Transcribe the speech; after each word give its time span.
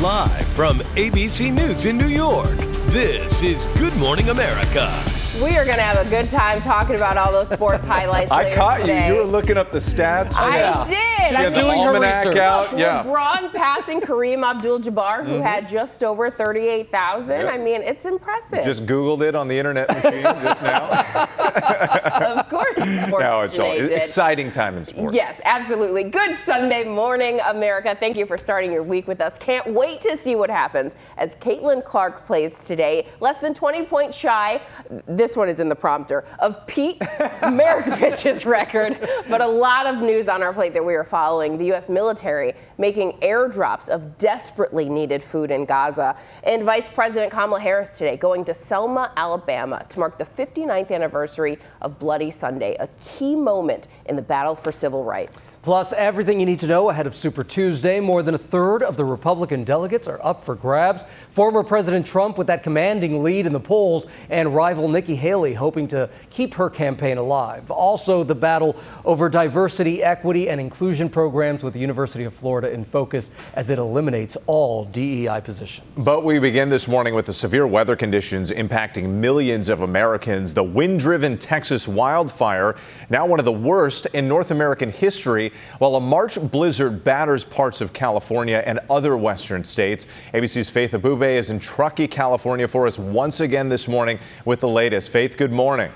Live 0.00 0.46
from 0.48 0.78
ABC 0.94 1.52
News 1.52 1.84
in 1.84 1.98
New 1.98 2.06
York, 2.06 2.56
this 2.92 3.42
is 3.42 3.66
Good 3.78 3.96
Morning 3.96 4.28
America. 4.28 5.17
We 5.42 5.56
are 5.56 5.64
going 5.64 5.76
to 5.76 5.84
have 5.84 6.04
a 6.04 6.10
good 6.10 6.30
time 6.30 6.60
talking 6.60 6.96
about 6.96 7.16
all 7.16 7.30
those 7.30 7.48
sports 7.48 7.84
highlights. 7.86 8.32
I 8.32 8.52
caught 8.52 8.80
today. 8.80 9.06
you. 9.06 9.14
You 9.14 9.20
were 9.20 9.26
looking 9.26 9.56
up 9.56 9.70
the 9.70 9.78
stats. 9.78 10.36
I 10.36 10.58
yeah. 10.58 10.84
did. 10.84 11.28
She 11.28 11.36
I 11.36 11.42
had 11.42 11.54
the 11.54 11.62
almanac 11.62 12.36
out. 12.36 12.76
Yeah. 12.76 13.04
LeBron 13.04 13.52
passing 13.52 14.00
Kareem 14.00 14.42
Abdul-Jabbar, 14.42 15.24
who 15.26 15.40
had 15.40 15.68
just 15.68 16.02
over 16.02 16.28
38,000. 16.28 17.36
Mm-hmm. 17.36 17.46
Yep. 17.46 17.54
I 17.54 17.58
mean, 17.58 17.82
it's 17.82 18.04
impressive. 18.04 18.64
Just 18.64 18.86
Googled 18.86 19.22
it 19.22 19.36
on 19.36 19.46
the 19.46 19.56
internet 19.56 19.88
machine 19.88 20.22
just 20.22 20.62
now. 20.62 20.88
of 22.40 22.48
course. 22.48 22.76
no, 22.78 23.42
it's 23.42 23.60
all 23.60 23.76
did. 23.76 23.92
exciting 23.92 24.50
time 24.50 24.76
in 24.76 24.84
sports. 24.84 25.14
Yes, 25.14 25.40
absolutely. 25.44 26.02
Good 26.04 26.36
Sunday 26.36 26.84
morning, 26.84 27.38
America. 27.46 27.96
Thank 27.98 28.16
you 28.16 28.26
for 28.26 28.38
starting 28.38 28.72
your 28.72 28.82
week 28.82 29.06
with 29.06 29.20
us. 29.20 29.38
Can't 29.38 29.68
wait 29.68 30.00
to 30.00 30.16
see 30.16 30.34
what 30.34 30.50
happens 30.50 30.96
as 31.16 31.36
Caitlin 31.36 31.84
Clark 31.84 32.26
plays 32.26 32.64
today. 32.64 33.06
Less 33.20 33.38
than 33.38 33.54
20 33.54 33.84
points 33.84 34.16
shy. 34.16 34.60
This 35.06 35.27
one 35.36 35.48
is 35.48 35.60
in 35.60 35.68
the 35.68 35.76
prompter 35.76 36.24
of 36.38 36.66
Pete 36.66 36.98
Maravich's 37.00 38.44
record. 38.46 38.98
But 39.28 39.40
a 39.40 39.46
lot 39.46 39.86
of 39.86 40.00
news 40.00 40.28
on 40.28 40.42
our 40.42 40.52
plate 40.52 40.74
that 40.74 40.84
we 40.84 40.94
are 40.94 41.04
following. 41.04 41.58
The 41.58 41.66
U.S. 41.66 41.88
military 41.88 42.54
making 42.78 43.12
airdrops 43.20 43.88
of 43.88 44.18
desperately 44.18 44.88
needed 44.88 45.22
food 45.22 45.50
in 45.50 45.64
Gaza. 45.64 46.16
And 46.44 46.64
Vice 46.64 46.88
President 46.88 47.32
Kamala 47.32 47.60
Harris 47.60 47.96
today 47.98 48.16
going 48.16 48.44
to 48.46 48.54
Selma, 48.54 49.12
Alabama 49.16 49.84
to 49.88 49.98
mark 49.98 50.18
the 50.18 50.24
59th 50.24 50.90
anniversary 50.90 51.58
of 51.82 51.98
Bloody 51.98 52.30
Sunday, 52.30 52.76
a 52.80 52.88
key 53.04 53.36
moment 53.36 53.88
in 54.06 54.16
the 54.16 54.22
battle 54.22 54.54
for 54.54 54.72
civil 54.72 55.04
rights. 55.04 55.56
Plus, 55.62 55.92
everything 55.92 56.40
you 56.40 56.46
need 56.46 56.60
to 56.60 56.66
know 56.66 56.90
ahead 56.90 57.06
of 57.06 57.14
Super 57.14 57.44
Tuesday. 57.44 58.00
More 58.00 58.22
than 58.22 58.34
a 58.34 58.38
third 58.38 58.82
of 58.82 58.96
the 58.96 59.04
Republican 59.04 59.64
delegates 59.64 60.08
are 60.08 60.20
up 60.22 60.44
for 60.44 60.54
grabs. 60.54 61.02
Former 61.38 61.62
President 61.62 62.04
Trump 62.04 62.36
with 62.36 62.48
that 62.48 62.64
commanding 62.64 63.22
lead 63.22 63.46
in 63.46 63.52
the 63.52 63.60
polls, 63.60 64.06
and 64.28 64.56
rival 64.56 64.88
Nikki 64.88 65.14
Haley 65.14 65.54
hoping 65.54 65.86
to 65.86 66.10
keep 66.30 66.54
her 66.54 66.68
campaign 66.68 67.16
alive. 67.16 67.70
Also, 67.70 68.24
the 68.24 68.34
battle 68.34 68.74
over 69.04 69.28
diversity, 69.28 70.02
equity, 70.02 70.50
and 70.50 70.60
inclusion 70.60 71.08
programs 71.08 71.62
with 71.62 71.74
the 71.74 71.78
University 71.78 72.24
of 72.24 72.34
Florida 72.34 72.72
in 72.72 72.82
focus 72.82 73.30
as 73.54 73.70
it 73.70 73.78
eliminates 73.78 74.36
all 74.46 74.86
DEI 74.86 75.40
positions. 75.44 75.86
But 75.96 76.24
we 76.24 76.40
begin 76.40 76.70
this 76.70 76.88
morning 76.88 77.14
with 77.14 77.26
the 77.26 77.32
severe 77.32 77.68
weather 77.68 77.94
conditions 77.94 78.50
impacting 78.50 79.08
millions 79.08 79.68
of 79.68 79.82
Americans. 79.82 80.54
The 80.54 80.64
wind 80.64 80.98
driven 80.98 81.38
Texas 81.38 81.86
wildfire, 81.86 82.74
now 83.10 83.26
one 83.26 83.38
of 83.38 83.44
the 83.44 83.52
worst 83.52 84.06
in 84.06 84.26
North 84.26 84.50
American 84.50 84.90
history, 84.90 85.52
while 85.78 85.94
a 85.94 86.00
March 86.00 86.40
blizzard 86.50 87.04
batters 87.04 87.44
parts 87.44 87.80
of 87.80 87.92
California 87.92 88.60
and 88.66 88.80
other 88.90 89.16
western 89.16 89.62
states. 89.62 90.04
ABC's 90.34 90.68
Faith 90.68 90.94
Abubey 90.94 91.27
is 91.36 91.50
in 91.50 91.58
Truckee, 91.58 92.08
California 92.08 92.66
for 92.66 92.86
us 92.86 92.98
once 92.98 93.40
again 93.40 93.68
this 93.68 93.86
morning 93.86 94.18
with 94.44 94.60
the 94.60 94.68
latest. 94.68 95.10
Faith, 95.10 95.36
good 95.36 95.52
morning. 95.52 95.90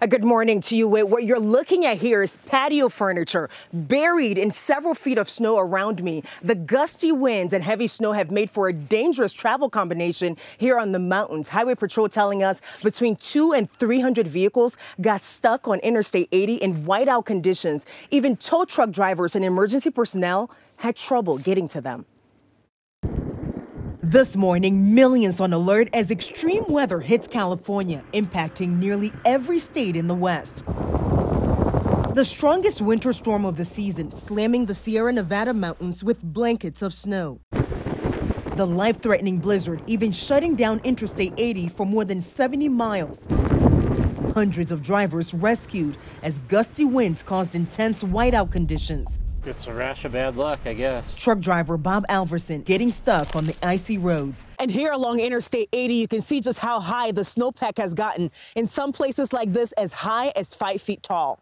A 0.00 0.06
good 0.06 0.22
morning 0.22 0.60
to 0.60 0.76
you. 0.76 0.86
What 0.86 1.24
you're 1.24 1.38
looking 1.38 1.86
at 1.86 1.96
here 1.96 2.22
is 2.22 2.36
patio 2.46 2.90
furniture 2.90 3.48
buried 3.72 4.36
in 4.36 4.50
several 4.50 4.92
feet 4.92 5.16
of 5.16 5.30
snow 5.30 5.56
around 5.56 6.02
me. 6.02 6.22
The 6.42 6.54
gusty 6.54 7.10
winds 7.10 7.54
and 7.54 7.64
heavy 7.64 7.86
snow 7.86 8.12
have 8.12 8.30
made 8.30 8.50
for 8.50 8.68
a 8.68 8.72
dangerous 8.74 9.32
travel 9.32 9.70
combination 9.70 10.36
here 10.58 10.78
on 10.78 10.92
the 10.92 10.98
mountains. 10.98 11.48
Highway 11.48 11.76
Patrol 11.76 12.10
telling 12.10 12.42
us 12.42 12.60
between 12.82 13.16
two 13.16 13.54
and 13.54 13.70
300 13.70 14.28
vehicles 14.28 14.76
got 15.00 15.24
stuck 15.24 15.66
on 15.66 15.78
Interstate 15.78 16.28
80 16.32 16.56
in 16.56 16.84
whiteout 16.84 17.24
conditions. 17.24 17.86
Even 18.10 18.36
tow 18.36 18.66
truck 18.66 18.90
drivers 18.90 19.34
and 19.34 19.42
emergency 19.42 19.88
personnel 19.88 20.50
had 20.76 20.96
trouble 20.96 21.38
getting 21.38 21.66
to 21.68 21.80
them. 21.80 22.04
This 24.04 24.36
morning, 24.36 24.94
millions 24.94 25.40
on 25.40 25.54
alert 25.54 25.88
as 25.94 26.10
extreme 26.10 26.64
weather 26.68 27.00
hits 27.00 27.26
California, 27.26 28.04
impacting 28.12 28.76
nearly 28.76 29.14
every 29.24 29.58
state 29.58 29.96
in 29.96 30.08
the 30.08 30.14
West. 30.14 30.62
The 32.14 32.22
strongest 32.22 32.82
winter 32.82 33.14
storm 33.14 33.46
of 33.46 33.56
the 33.56 33.64
season, 33.64 34.10
slamming 34.10 34.66
the 34.66 34.74
Sierra 34.74 35.10
Nevada 35.10 35.54
mountains 35.54 36.04
with 36.04 36.22
blankets 36.22 36.82
of 36.82 36.92
snow. 36.92 37.40
The 38.56 38.66
life 38.66 39.00
threatening 39.00 39.38
blizzard 39.38 39.82
even 39.86 40.12
shutting 40.12 40.54
down 40.54 40.82
Interstate 40.84 41.32
80 41.38 41.68
for 41.68 41.86
more 41.86 42.04
than 42.04 42.20
70 42.20 42.68
miles. 42.68 43.26
Hundreds 44.34 44.70
of 44.70 44.82
drivers 44.82 45.32
rescued 45.32 45.96
as 46.22 46.40
gusty 46.40 46.84
winds 46.84 47.22
caused 47.22 47.54
intense 47.54 48.02
whiteout 48.02 48.52
conditions. 48.52 49.18
It's 49.46 49.66
a 49.66 49.74
rash 49.74 50.04
of 50.06 50.12
bad 50.12 50.36
luck, 50.36 50.60
I 50.64 50.72
guess. 50.72 51.14
Truck 51.14 51.38
driver 51.38 51.76
Bob 51.76 52.06
Alverson 52.08 52.64
getting 52.64 52.90
stuck 52.90 53.36
on 53.36 53.44
the 53.44 53.54
icy 53.62 53.98
roads. 53.98 54.46
And 54.58 54.70
here 54.70 54.90
along 54.92 55.20
Interstate 55.20 55.68
80, 55.72 55.94
you 55.94 56.08
can 56.08 56.22
see 56.22 56.40
just 56.40 56.58
how 56.58 56.80
high 56.80 57.12
the 57.12 57.22
snowpack 57.22 57.76
has 57.78 57.92
gotten. 57.92 58.30
In 58.56 58.66
some 58.66 58.92
places 58.92 59.32
like 59.34 59.52
this, 59.52 59.72
as 59.72 59.92
high 59.92 60.32
as 60.34 60.54
five 60.54 60.80
feet 60.80 61.02
tall. 61.02 61.40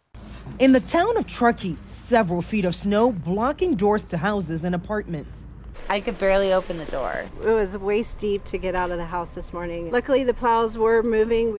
In 0.59 0.73
the 0.73 0.81
town 0.81 1.15
of 1.15 1.25
Truckee, 1.25 1.77
several 1.85 2.41
feet 2.41 2.65
of 2.65 2.75
snow 2.75 3.11
blocking 3.11 3.75
doors 3.75 4.03
to 4.07 4.17
houses 4.17 4.65
and 4.65 4.75
apartments. 4.75 5.47
I 5.89 5.99
could 5.99 6.19
barely 6.19 6.53
open 6.53 6.77
the 6.77 6.85
door. 6.85 7.25
It 7.41 7.49
was 7.49 7.77
waist 7.77 8.17
deep 8.17 8.43
to 8.45 8.57
get 8.57 8.75
out 8.75 8.91
of 8.91 8.97
the 8.97 9.05
house 9.05 9.35
this 9.35 9.53
morning. 9.53 9.91
Luckily, 9.91 10.23
the 10.23 10.33
plows 10.33 10.77
were 10.77 11.03
moving. 11.03 11.57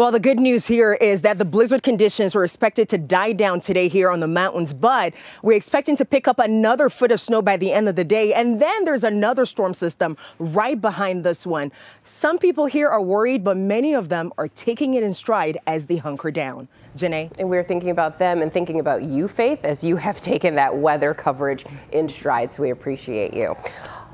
Well, 0.00 0.12
the 0.12 0.18
good 0.18 0.40
news 0.40 0.68
here 0.68 0.94
is 0.94 1.20
that 1.20 1.36
the 1.36 1.44
blizzard 1.44 1.82
conditions 1.82 2.34
are 2.34 2.42
expected 2.42 2.88
to 2.88 2.96
die 2.96 3.32
down 3.32 3.60
today 3.60 3.86
here 3.86 4.08
on 4.08 4.20
the 4.20 4.26
mountains, 4.26 4.72
but 4.72 5.12
we're 5.42 5.58
expecting 5.58 5.94
to 5.98 6.06
pick 6.06 6.26
up 6.26 6.38
another 6.38 6.88
foot 6.88 7.12
of 7.12 7.20
snow 7.20 7.42
by 7.42 7.58
the 7.58 7.70
end 7.70 7.86
of 7.86 7.96
the 7.96 8.04
day. 8.04 8.32
And 8.32 8.62
then 8.62 8.84
there's 8.84 9.04
another 9.04 9.44
storm 9.44 9.74
system 9.74 10.16
right 10.38 10.80
behind 10.80 11.22
this 11.22 11.46
one. 11.46 11.70
Some 12.02 12.38
people 12.38 12.64
here 12.64 12.88
are 12.88 13.02
worried, 13.02 13.44
but 13.44 13.58
many 13.58 13.92
of 13.92 14.08
them 14.08 14.32
are 14.38 14.48
taking 14.48 14.94
it 14.94 15.02
in 15.02 15.12
stride 15.12 15.58
as 15.66 15.84
they 15.84 15.98
hunker 15.98 16.30
down. 16.30 16.68
Janai. 16.96 17.38
And 17.38 17.50
we're 17.50 17.62
thinking 17.62 17.90
about 17.90 18.18
them 18.18 18.40
and 18.40 18.50
thinking 18.50 18.80
about 18.80 19.02
you, 19.02 19.28
Faith, 19.28 19.66
as 19.66 19.84
you 19.84 19.96
have 19.96 20.18
taken 20.18 20.54
that 20.54 20.74
weather 20.74 21.12
coverage 21.12 21.66
in 21.92 22.08
stride. 22.08 22.50
So 22.50 22.62
we 22.62 22.70
appreciate 22.70 23.34
you. 23.34 23.54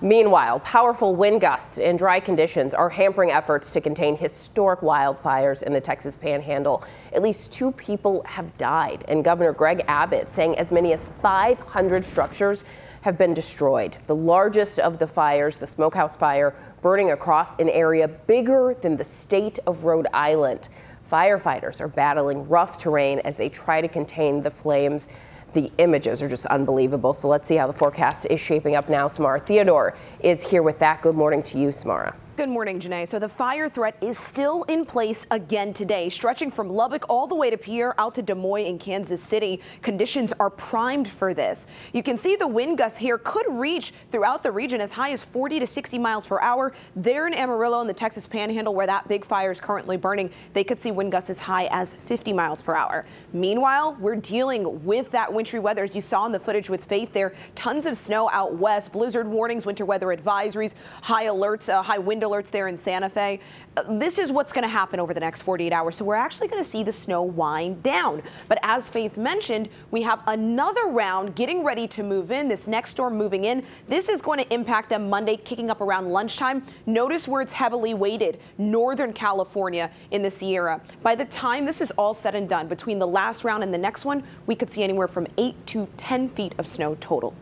Meanwhile, 0.03 0.61
powerful 0.61 1.17
wind 1.17 1.41
gusts 1.41 1.79
and 1.79 1.99
dry 1.99 2.21
conditions 2.21 2.75
are 2.75 2.91
hampering 2.91 3.31
efforts 3.31 3.73
to 3.73 3.81
contain 3.81 4.15
historic 4.15 4.81
wildfires 4.81 5.62
in 5.62 5.73
the 5.73 5.81
Texas 5.81 6.17
panhandle. 6.17 6.84
At 7.15 7.23
least 7.23 7.51
two 7.51 7.73
people 7.73 8.23
have 8.27 8.56
died, 8.59 9.06
and 9.09 9.25
Governor 9.25 9.55
Greg 9.55 9.85
Abbott 9.89 10.29
saying 10.29 10.59
as 10.59 10.71
many 10.71 10.93
as 10.93 11.06
500 11.06 12.05
structures 12.05 12.65
have 13.01 13.17
been 13.17 13.33
destroyed. 13.33 13.97
The 14.06 14.17
largest 14.17 14.81
of 14.81 14.99
the 14.99 15.06
fires, 15.06 15.56
the 15.56 15.67
Smokehouse 15.67 16.15
Fire, 16.15 16.55
burning 16.83 17.12
across 17.12 17.59
an 17.59 17.71
area 17.71 18.06
bigger 18.06 18.77
than 18.79 18.99
the 18.99 19.05
state 19.05 19.59
of 19.67 19.85
Rhode 19.85 20.09
Island. 20.12 20.69
Firefighters 21.11 21.81
are 21.81 21.89
battling 21.89 22.49
rough 22.49 22.79
terrain 22.79 23.21
as 23.21 23.37
they 23.37 23.49
try 23.49 23.81
to 23.81 23.89
contain 23.89 24.43
the 24.43 24.51
flames. 24.51 25.09
The 25.56 25.72
images 25.78 26.21
are 26.21 26.28
just 26.28 26.44
unbelievable. 26.44 27.15
So 27.15 27.28
let's 27.28 27.49
see 27.49 27.56
how 27.56 27.67
the 27.67 27.72
forecast 27.72 28.27
is 28.28 28.39
shaping 28.39 28.77
up 28.77 28.91
now. 28.91 29.09
Samara 29.09 29.41
Theodore 29.41 29.94
is 30.21 30.44
here 30.44 30.62
with 30.62 30.78
that. 30.81 31.00
Good 31.00 31.15
morning 31.17 31.43
to 31.44 31.59
you, 31.59 31.72
Samara. 31.72 32.15
Good 32.37 32.51
morning, 32.51 32.79
Janai. 32.81 33.09
So 33.09 33.19
the 33.19 33.31
fire 33.31 33.67
threat 33.67 33.97
is 34.03 34.19
still 34.19 34.65
in 34.65 34.85
place 34.85 35.27
again 35.31 35.73
today, 35.73 36.11
stretching 36.11 36.51
from 36.51 36.69
Lubbock 36.69 37.07
all 37.09 37.27
the 37.27 37.35
way 37.35 37.49
to 37.49 37.57
Pierre 37.57 37.99
out 37.99 38.15
to 38.17 38.21
Des 38.21 38.35
Moines 38.35 38.67
in 38.67 38.79
Kansas 38.79 39.23
City. 39.23 39.63
Conditions 39.81 40.35
are 40.39 40.51
primed 40.51 41.09
for 41.09 41.33
this. 41.33 41.67
You 41.95 42.03
can 42.03 42.19
see 42.19 42.37
the 42.37 42.47
wind 42.47 42.77
gusts 42.77 42.99
here 42.99 43.17
could 43.17 43.47
reach 43.49 43.95
throughout 44.11 44.43
the 44.43 44.53
region 44.53 44.83
as 44.83 44.93
high 44.93 45.13
as 45.13 45.23
40 45.23 45.61
to 45.61 45.67
60 45.67 45.99
miles 45.99 46.27
per 46.27 46.39
hour. 46.41 46.75
There 46.95 47.27
in 47.27 47.33
Amarillo 47.33 47.81
in 47.81 47.87
the 47.87 47.95
Texas 47.95 48.27
Panhandle, 48.27 48.75
where 48.75 48.87
that 48.87 49.09
big 49.09 49.25
fire 49.25 49.51
is 49.51 49.59
currently 49.59 49.97
burning, 49.97 50.31
they 50.53 50.63
could 50.63 50.79
see 50.79 50.91
wind 50.91 51.13
gusts 51.13 51.31
as 51.31 51.39
high 51.39 51.69
as 51.71 51.95
50 51.95 52.35
miles 52.35 52.61
per 52.61 52.75
hour. 52.75 53.07
Meanwhile, 53.33 53.97
we're 53.99 54.15
dealing 54.15 54.85
with 54.85 55.11
that 55.13 55.33
wintry 55.33 55.59
weather, 55.59 55.85
as 55.85 55.95
you 55.95 56.03
saw 56.03 56.27
in 56.27 56.33
the 56.33 56.41
footage 56.41 56.69
with 56.69 56.85
Faith 56.85 57.15
there. 57.15 57.33
Tons 57.55 57.87
of 57.87 57.97
snow 57.97 58.29
out 58.31 58.56
west, 58.56 58.93
blizzard 58.93 59.27
warnings, 59.27 59.65
winter 59.65 59.87
weather 59.87 60.09
advisories, 60.09 60.75
high 61.00 61.29
alerts, 61.29 61.73
uh, 61.73 61.81
high 61.81 61.97
wind 61.97 62.25
alerts 62.26 62.50
there 62.50 62.69
in 62.69 62.76
Santa 62.76 63.08
Fe. 63.08 63.40
Uh, 63.76 63.84
this 63.99 64.19
is 64.19 64.31
what's 64.31 64.52
going 64.52 64.62
to 64.62 64.69
happen 64.69 65.00
over 65.00 65.14
the 65.14 65.20
next 65.20 65.43
48 65.43 65.73
hours. 65.73 65.96
So 65.96 66.05
we're 66.05 66.14
actually 66.14 66.49
going 66.49 66.62
to 66.62 66.69
see 66.69 66.82
the 66.82 66.93
snow 66.93 67.23
wind 67.23 67.82
down. 67.82 68.23
But 68.49 68.58
as 68.62 68.87
Faith 68.88 69.17
mentioned, 69.17 69.69
we 69.90 70.02
have 70.02 70.20
another 70.26 70.87
round 70.87 71.34
getting 71.34 71.62
ready 71.64 71.87
to 71.88 72.02
move 72.02 72.31
in. 72.31 72.49
This 72.49 72.67
next 72.67 72.90
storm 72.90 73.17
moving 73.17 73.44
in. 73.44 73.64
This 73.88 74.08
is 74.08 74.20
going 74.20 74.38
to 74.38 74.55
impact 74.55 74.90
them 74.90 75.08
Monday, 75.08 75.37
kicking 75.37 75.70
up 75.70 75.81
around 75.81 76.11
lunchtime. 76.11 76.64
Notice 76.87 77.28
where 77.28 77.43
it's 77.43 77.52
heavily 77.52 77.94
weighted, 77.94 78.40
Northern 78.58 79.12
California 79.12 79.90
in 80.11 80.22
the 80.22 80.31
Sierra. 80.31 80.81
By 81.02 81.14
the 81.14 81.25
time 81.26 81.64
this 81.64 81.81
is 81.81 81.90
all 81.93 82.14
said 82.14 82.34
and 82.34 82.49
done, 82.49 82.69
between 82.69 82.99
the 82.99 83.06
last 83.06 83.44
round 83.44 83.62
and 83.62 83.72
the 83.72 83.79
next 83.79 84.05
one, 84.05 84.22
we 84.46 84.55
could 84.55 84.70
see 84.72 84.82
anywhere 84.82 85.08
from 85.08 85.26
8 85.38 85.67
to 85.69 85.88
10 85.96 86.29
feet 86.31 86.55
of 86.58 86.67
snow 86.67 86.96
total. 87.00 87.34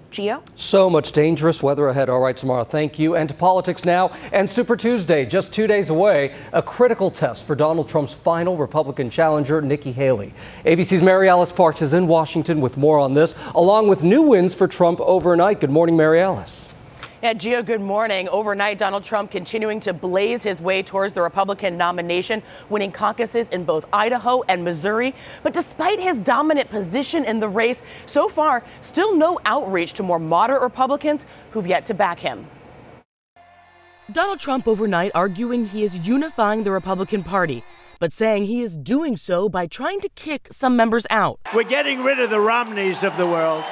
So 0.55 0.91
much 0.91 1.13
dangerous 1.13 1.63
weather 1.63 1.89
ahead. 1.89 2.09
All 2.09 2.21
right, 2.21 2.37
tomorrow. 2.37 2.65
Thank 2.65 2.99
you. 2.99 3.17
And 3.17 3.29
to 3.29 3.35
politics 3.35 3.85
now. 3.85 4.11
And 4.33 4.49
Super 4.49 4.77
Tuesday, 4.77 5.25
just 5.25 5.53
two 5.53 5.67
days 5.67 5.91
away, 5.91 6.35
a 6.53 6.63
critical 6.63 7.11
test 7.11 7.47
for 7.47 7.55
Donald 7.55 7.89
Trump's 7.89 8.15
final 8.15 8.57
Republican 8.57 9.11
challenger, 9.11 9.61
Nikki 9.63 9.93
Haley. 9.93 10.35
ABC's 10.65 11.03
Mary 11.03 11.29
Alice 11.29 11.53
Parks 11.53 11.83
is 11.83 11.93
in 11.93 12.07
Washington 12.07 12.61
with 12.61 12.77
more 12.77 12.99
on 12.99 13.15
this, 13.15 13.35
along 13.55 13.89
with 13.89 14.03
new 14.03 14.23
wins 14.23 14.55
for 14.55 14.67
Trump 14.69 15.01
overnight. 15.01 15.61
Good 15.61 15.71
morning, 15.71 15.97
Mary 15.97 16.21
Alice. 16.21 16.74
Yeah, 17.25 17.33
Gio, 17.33 17.65
good 17.65 17.81
morning. 17.81 18.29
Overnight, 18.29 18.77
Donald 18.77 19.03
Trump 19.03 19.31
continuing 19.31 19.81
to 19.81 19.95
blaze 19.95 20.43
his 20.43 20.61
way 20.61 20.83
towards 20.83 21.15
the 21.15 21.23
Republican 21.23 21.79
nomination, 21.79 22.43
winning 22.69 22.93
caucuses 22.93 23.49
in 23.49 23.65
both 23.65 23.87
Idaho 23.95 24.43
and 24.43 24.63
Missouri. 24.63 25.15
But 25.43 25.55
despite 25.55 25.99
his 25.99 26.21
dominant 26.21 26.69
position 26.69 27.25
in 27.25 27.41
the 27.41 27.49
race, 27.49 27.83
so 28.05 28.29
far, 28.29 28.63
still 28.83 29.17
no 29.17 29.41
outreach 29.47 29.95
to 29.95 30.03
more 30.03 30.19
moderate 30.19 30.61
Republicans 30.61 31.25
who've 31.53 31.67
yet 31.67 31.87
to 31.87 31.95
back 31.95 32.19
him. 32.19 32.47
Donald 34.13 34.39
Trump 34.39 34.69
overnight 34.69 35.11
arguing 35.15 35.65
he 35.65 35.83
is 35.83 36.07
unifying 36.07 36.65
the 36.65 36.73
Republican 36.73 37.23
Party, 37.23 37.65
but 38.01 38.13
saying 38.13 38.45
he 38.45 38.61
is 38.61 38.77
doing 38.77 39.17
so 39.17 39.49
by 39.49 39.67
trying 39.67 40.01
to 40.01 40.11
kick 40.11 40.49
some 40.53 40.77
members 40.77 41.07
out. 41.09 41.41
We're 41.55 41.63
getting 41.63 42.05
rid 42.05 42.21
of 42.21 42.29
the 42.29 42.41
Romneys 42.41 43.03
of 43.03 43.17
the 43.17 43.27
world. 43.27 43.65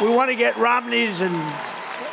We 0.00 0.10
want 0.10 0.30
to 0.30 0.36
get 0.36 0.56
Romneys 0.56 1.22
and 1.22 1.34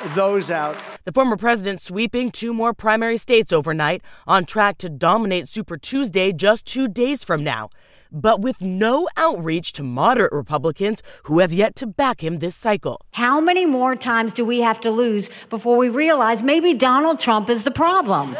those 0.09 0.49
out. 0.49 0.77
The 1.03 1.11
former 1.11 1.37
president 1.37 1.81
sweeping 1.81 2.31
two 2.31 2.53
more 2.53 2.73
primary 2.73 3.17
states 3.17 3.51
overnight, 3.51 4.01
on 4.27 4.45
track 4.45 4.77
to 4.79 4.89
dominate 4.89 5.49
Super 5.49 5.77
Tuesday 5.77 6.31
just 6.31 6.65
two 6.65 6.87
days 6.87 7.23
from 7.23 7.43
now, 7.43 7.69
but 8.11 8.41
with 8.41 8.61
no 8.61 9.07
outreach 9.17 9.73
to 9.73 9.83
moderate 9.83 10.31
Republicans 10.31 11.01
who 11.23 11.39
have 11.39 11.53
yet 11.53 11.75
to 11.77 11.87
back 11.87 12.23
him 12.23 12.39
this 12.39 12.55
cycle. 12.55 13.01
How 13.11 13.39
many 13.39 13.65
more 13.65 13.95
times 13.95 14.33
do 14.33 14.45
we 14.45 14.61
have 14.61 14.79
to 14.81 14.91
lose 14.91 15.29
before 15.49 15.77
we 15.77 15.89
realize 15.89 16.43
maybe 16.43 16.73
Donald 16.73 17.19
Trump 17.19 17.49
is 17.49 17.63
the 17.63 17.71
problem? 17.71 18.35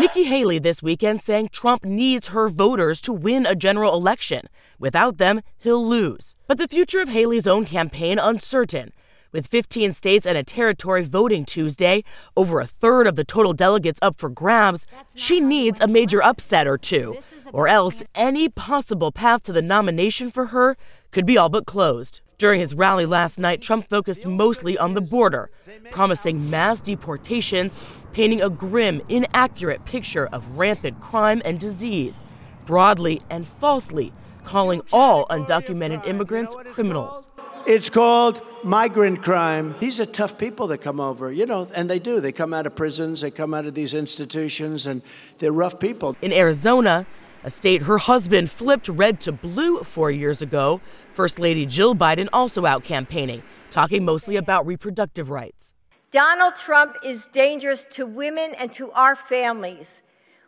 Nikki 0.00 0.24
Haley 0.24 0.58
this 0.58 0.82
weekend 0.82 1.20
saying 1.20 1.50
Trump 1.52 1.84
needs 1.84 2.28
her 2.28 2.48
voters 2.48 3.00
to 3.02 3.12
win 3.12 3.44
a 3.44 3.54
general 3.54 3.94
election. 3.94 4.48
Without 4.78 5.18
them, 5.18 5.42
he'll 5.58 5.86
lose. 5.86 6.34
But 6.46 6.56
the 6.56 6.66
future 6.66 7.00
of 7.00 7.10
Haley's 7.10 7.46
own 7.46 7.66
campaign 7.66 8.18
uncertain 8.18 8.92
with 9.32 9.46
15 9.46 9.92
states 9.92 10.26
and 10.26 10.38
a 10.38 10.44
territory 10.44 11.02
voting 11.02 11.44
Tuesday, 11.44 12.04
over 12.36 12.60
a 12.60 12.66
third 12.66 13.06
of 13.06 13.16
the 13.16 13.24
total 13.24 13.52
delegates 13.52 13.98
up 14.02 14.18
for 14.18 14.28
grabs, 14.28 14.86
she 15.14 15.40
needs 15.40 15.80
a 15.80 15.88
major 15.88 16.22
upset 16.22 16.66
or 16.66 16.78
two, 16.78 17.18
or 17.52 17.66
else 17.66 18.02
any 18.14 18.48
possible 18.48 19.10
path 19.10 19.42
to 19.44 19.52
the 19.52 19.62
nomination 19.62 20.30
for 20.30 20.46
her 20.46 20.76
could 21.10 21.26
be 21.26 21.36
all 21.36 21.48
but 21.48 21.66
closed. 21.66 22.20
During 22.38 22.60
his 22.60 22.74
rally 22.74 23.06
last 23.06 23.38
night, 23.38 23.62
Trump 23.62 23.88
focused 23.88 24.26
mostly 24.26 24.76
on 24.76 24.94
the 24.94 25.00
border, 25.00 25.50
promising 25.90 26.50
mass 26.50 26.80
deportations, 26.80 27.76
painting 28.12 28.42
a 28.42 28.50
grim, 28.50 29.00
inaccurate 29.08 29.84
picture 29.84 30.26
of 30.32 30.58
rampant 30.58 31.00
crime 31.00 31.40
and 31.44 31.60
disease, 31.60 32.20
broadly 32.66 33.22
and 33.30 33.46
falsely 33.46 34.12
calling 34.44 34.82
all 34.92 35.26
undocumented 35.26 36.06
immigrants 36.06 36.54
criminals. 36.72 37.28
It's 37.64 37.88
called 37.88 38.42
migrant 38.64 39.22
crime. 39.22 39.76
These 39.78 40.00
are 40.00 40.06
tough 40.06 40.36
people 40.36 40.66
that 40.68 40.78
come 40.78 40.98
over, 40.98 41.30
you 41.30 41.46
know, 41.46 41.68
and 41.76 41.88
they 41.88 42.00
do. 42.00 42.18
They 42.18 42.32
come 42.32 42.52
out 42.52 42.66
of 42.66 42.74
prisons, 42.74 43.20
they 43.20 43.30
come 43.30 43.54
out 43.54 43.66
of 43.66 43.74
these 43.74 43.94
institutions, 43.94 44.84
and 44.84 45.00
they're 45.38 45.52
rough 45.52 45.78
people. 45.78 46.16
In 46.20 46.32
Arizona, 46.32 47.06
a 47.44 47.50
state 47.50 47.82
her 47.82 47.98
husband 47.98 48.50
flipped 48.50 48.88
red 48.88 49.20
to 49.20 49.32
blue 49.32 49.84
four 49.84 50.10
years 50.10 50.42
ago, 50.42 50.80
First 51.12 51.38
Lady 51.38 51.64
Jill 51.64 51.94
Biden 51.94 52.28
also 52.32 52.66
out 52.66 52.82
campaigning, 52.82 53.44
talking 53.70 54.04
mostly 54.04 54.34
about 54.34 54.66
reproductive 54.66 55.30
rights. 55.30 55.72
Donald 56.10 56.56
Trump 56.56 56.96
is 57.04 57.28
dangerous 57.32 57.86
to 57.92 58.04
women 58.04 58.54
and 58.58 58.72
to 58.72 58.90
our 58.90 59.14
families. 59.14 60.02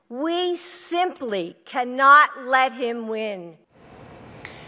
We 0.09 0.57
simply 0.57 1.57
cannot 1.65 2.45
let 2.47 2.73
him 2.75 3.07
win. 3.07 3.57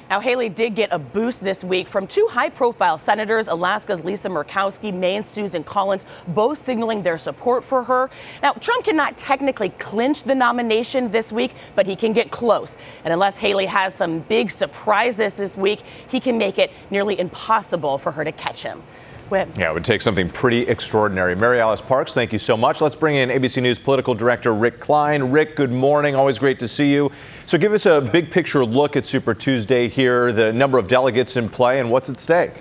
Now, 0.09 0.21
Haley 0.21 0.49
did 0.49 0.77
get 0.77 0.91
a 0.93 0.99
boost 0.99 1.43
this 1.43 1.65
week 1.65 1.89
from 1.89 2.07
two 2.07 2.29
high 2.31 2.49
profile 2.49 2.97
senators, 2.97 3.49
Alaska's 3.49 4.05
Lisa 4.05 4.29
Murkowski, 4.29 4.95
Maine's 4.95 5.27
Susan 5.27 5.65
Collins, 5.65 6.05
both 6.29 6.59
signaling 6.59 7.03
their 7.03 7.19
support 7.19 7.65
for 7.65 7.83
her. 7.83 8.09
Now, 8.41 8.53
Trump 8.53 8.85
cannot 8.85 9.19
technically 9.19 9.71
clinch 9.71 10.23
the 10.23 10.35
nomination 10.35 11.11
this 11.11 11.33
week, 11.33 11.53
but 11.75 11.87
he 11.87 11.97
can 11.97 12.13
get 12.13 12.31
close. 12.31 12.77
And 13.05 13.13
unless 13.13 13.39
Haley 13.39 13.67
has 13.67 13.95
some 13.95 14.21
big 14.21 14.51
surprise 14.51 15.17
this, 15.17 15.35
this 15.35 15.57
week, 15.57 15.81
he 16.09 16.21
can 16.21 16.39
make 16.39 16.59
it 16.59 16.73
nearly 16.91 17.19
impossible 17.19 17.99
for 17.99 18.13
her 18.13 18.25
to 18.25 18.33
catch 18.33 18.63
him. 18.63 18.83
Yeah, 19.31 19.71
it 19.71 19.75
would 19.75 19.85
take 19.85 20.03
something 20.03 20.29
pretty 20.29 20.63
extraordinary. 20.63 21.35
Mary 21.35 21.61
Alice 21.61 21.81
Parks, 21.81 22.15
thank 22.15 22.33
you 22.33 22.39
so 22.39 22.57
much. 22.57 22.81
Let's 22.81 22.95
bring 22.95 23.17
in 23.17 23.29
ABC 23.29 23.61
News 23.61 23.79
political 23.79 24.15
director 24.15 24.55
Rick 24.55 24.79
Klein. 24.79 25.33
Rick, 25.33 25.57
good 25.57 25.73
morning. 25.73 26.15
Always 26.15 26.39
great 26.39 26.61
to 26.61 26.69
see 26.69 26.93
you. 26.93 27.11
So 27.45 27.59
give 27.59 27.73
us 27.73 27.87
a 27.87 28.01
big 28.01 28.31
picture 28.31 28.65
look 28.65 28.95
at 28.95 29.05
Super 29.05 29.35
Tuesday 29.35 29.89
here, 29.89 30.31
the 30.31 30.53
number 30.53 30.79
of 30.79 30.87
delegates 30.87 31.37
in 31.37 31.49
play, 31.49 31.81
and 31.81 31.91
what's 31.91 32.09
at 32.09 32.21
stake. 32.21 32.53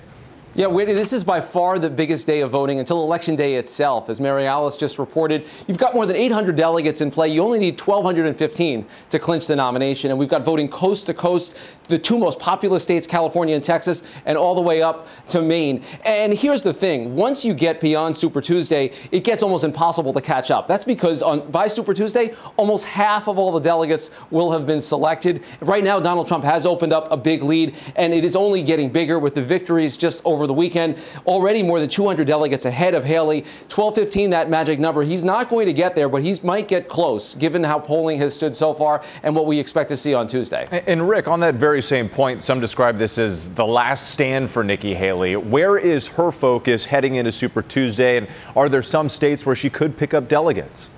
Yeah, 0.57 0.67
Whitney, 0.67 0.93
this 0.93 1.11
is 1.11 1.25
by 1.25 1.41
far 1.41 1.79
the 1.79 1.89
biggest 1.89 2.25
day 2.27 2.39
of 2.39 2.49
voting 2.49 2.79
until 2.79 3.03
Election 3.03 3.35
Day 3.35 3.55
itself. 3.55 4.09
As 4.09 4.21
Mary 4.21 4.47
Alice 4.47 4.77
just 4.77 4.97
reported, 4.97 5.45
you've 5.67 5.77
got 5.77 5.93
more 5.93 6.05
than 6.05 6.15
800 6.15 6.55
delegates 6.55 7.01
in 7.01 7.11
play. 7.11 7.27
You 7.27 7.43
only 7.43 7.59
need 7.59 7.77
1,215 7.77 8.85
to 9.09 9.19
clinch 9.19 9.47
the 9.47 9.57
nomination. 9.57 10.11
And 10.11 10.17
we've 10.17 10.29
got 10.29 10.45
voting 10.45 10.69
coast 10.69 11.07
to 11.07 11.13
coast, 11.13 11.57
the 11.87 11.97
two 11.97 12.17
most 12.17 12.39
populous 12.39 12.83
states, 12.83 13.07
California 13.07 13.55
and 13.55 13.63
Texas, 13.63 14.03
and 14.25 14.37
all 14.37 14.55
the 14.55 14.61
way 14.61 14.81
up 14.81 15.07
to 15.29 15.41
Maine. 15.41 15.83
And 16.05 16.33
here's 16.33 16.63
the 16.63 16.73
thing 16.73 17.15
once 17.15 17.45
you 17.45 17.53
get 17.53 17.81
beyond 17.81 18.15
Super 18.15 18.41
Tuesday, 18.41 18.91
it 19.11 19.23
gets 19.23 19.43
almost 19.43 19.63
impossible 19.63 20.13
to 20.13 20.21
catch 20.21 20.51
up. 20.51 20.67
That's 20.67 20.85
because 20.85 21.21
on, 21.21 21.49
by 21.51 21.67
Super 21.67 21.93
Tuesday, 21.93 22.33
almost 22.57 22.85
half 22.85 23.27
of 23.27 23.37
all 23.37 23.51
the 23.51 23.59
delegates 23.59 24.11
will 24.31 24.51
have 24.51 24.65
been 24.65 24.79
selected. 24.79 25.43
Right 25.61 25.83
now, 25.83 25.99
Donald 25.99 26.27
Trump 26.27 26.43
has 26.43 26.65
opened 26.65 26.93
up 26.93 27.11
a 27.11 27.17
big 27.17 27.43
lead, 27.43 27.75
and 27.95 28.13
it 28.13 28.25
is 28.25 28.35
only 28.35 28.61
getting 28.61 28.89
bigger 28.89 29.19
with 29.19 29.35
the 29.35 29.41
victories 29.41 29.97
just 29.97 30.21
over 30.25 30.47
the 30.47 30.53
weekend. 30.53 30.97
Already 31.25 31.63
more 31.63 31.79
than 31.79 31.89
200 31.89 32.25
delegates 32.25 32.65
ahead 32.65 32.93
of 32.93 33.03
Haley. 33.03 33.41
1215, 33.41 34.31
that 34.31 34.49
magic 34.49 34.79
number. 34.79 35.03
He's 35.03 35.25
not 35.25 35.49
going 35.49 35.65
to 35.67 35.73
get 35.73 35.95
there, 35.95 36.09
but 36.09 36.23
he 36.23 36.35
might 36.43 36.67
get 36.67 36.87
close, 36.87 37.35
given 37.35 37.63
how 37.63 37.79
polling 37.79 38.19
has 38.19 38.35
stood 38.35 38.55
so 38.55 38.73
far 38.73 39.03
and 39.23 39.35
what 39.35 39.45
we 39.45 39.59
expect 39.59 39.89
to 39.89 39.95
see 39.95 40.13
on 40.13 40.27
Tuesday. 40.27 40.67
And 40.87 41.07
Rick, 41.07 41.27
on 41.27 41.39
that 41.41 41.55
very 41.55 41.74
same 41.81 42.09
point, 42.09 42.43
some 42.43 42.59
describe 42.59 42.97
this 42.97 43.17
as 43.17 43.53
the 43.53 43.65
last 43.65 44.11
stand 44.11 44.49
for 44.49 44.63
Nikki 44.63 44.93
Haley. 44.93 45.35
Where 45.35 45.77
is 45.77 46.07
her 46.09 46.31
focus 46.31 46.85
heading 46.85 47.15
into 47.15 47.31
Super 47.31 47.61
Tuesday? 47.61 48.17
And 48.17 48.27
are 48.55 48.69
there 48.69 48.83
some 48.83 49.09
states 49.09 49.45
where 49.45 49.55
she 49.55 49.69
could 49.69 49.97
pick 49.97 50.13
up 50.13 50.27
delegates? 50.27 50.89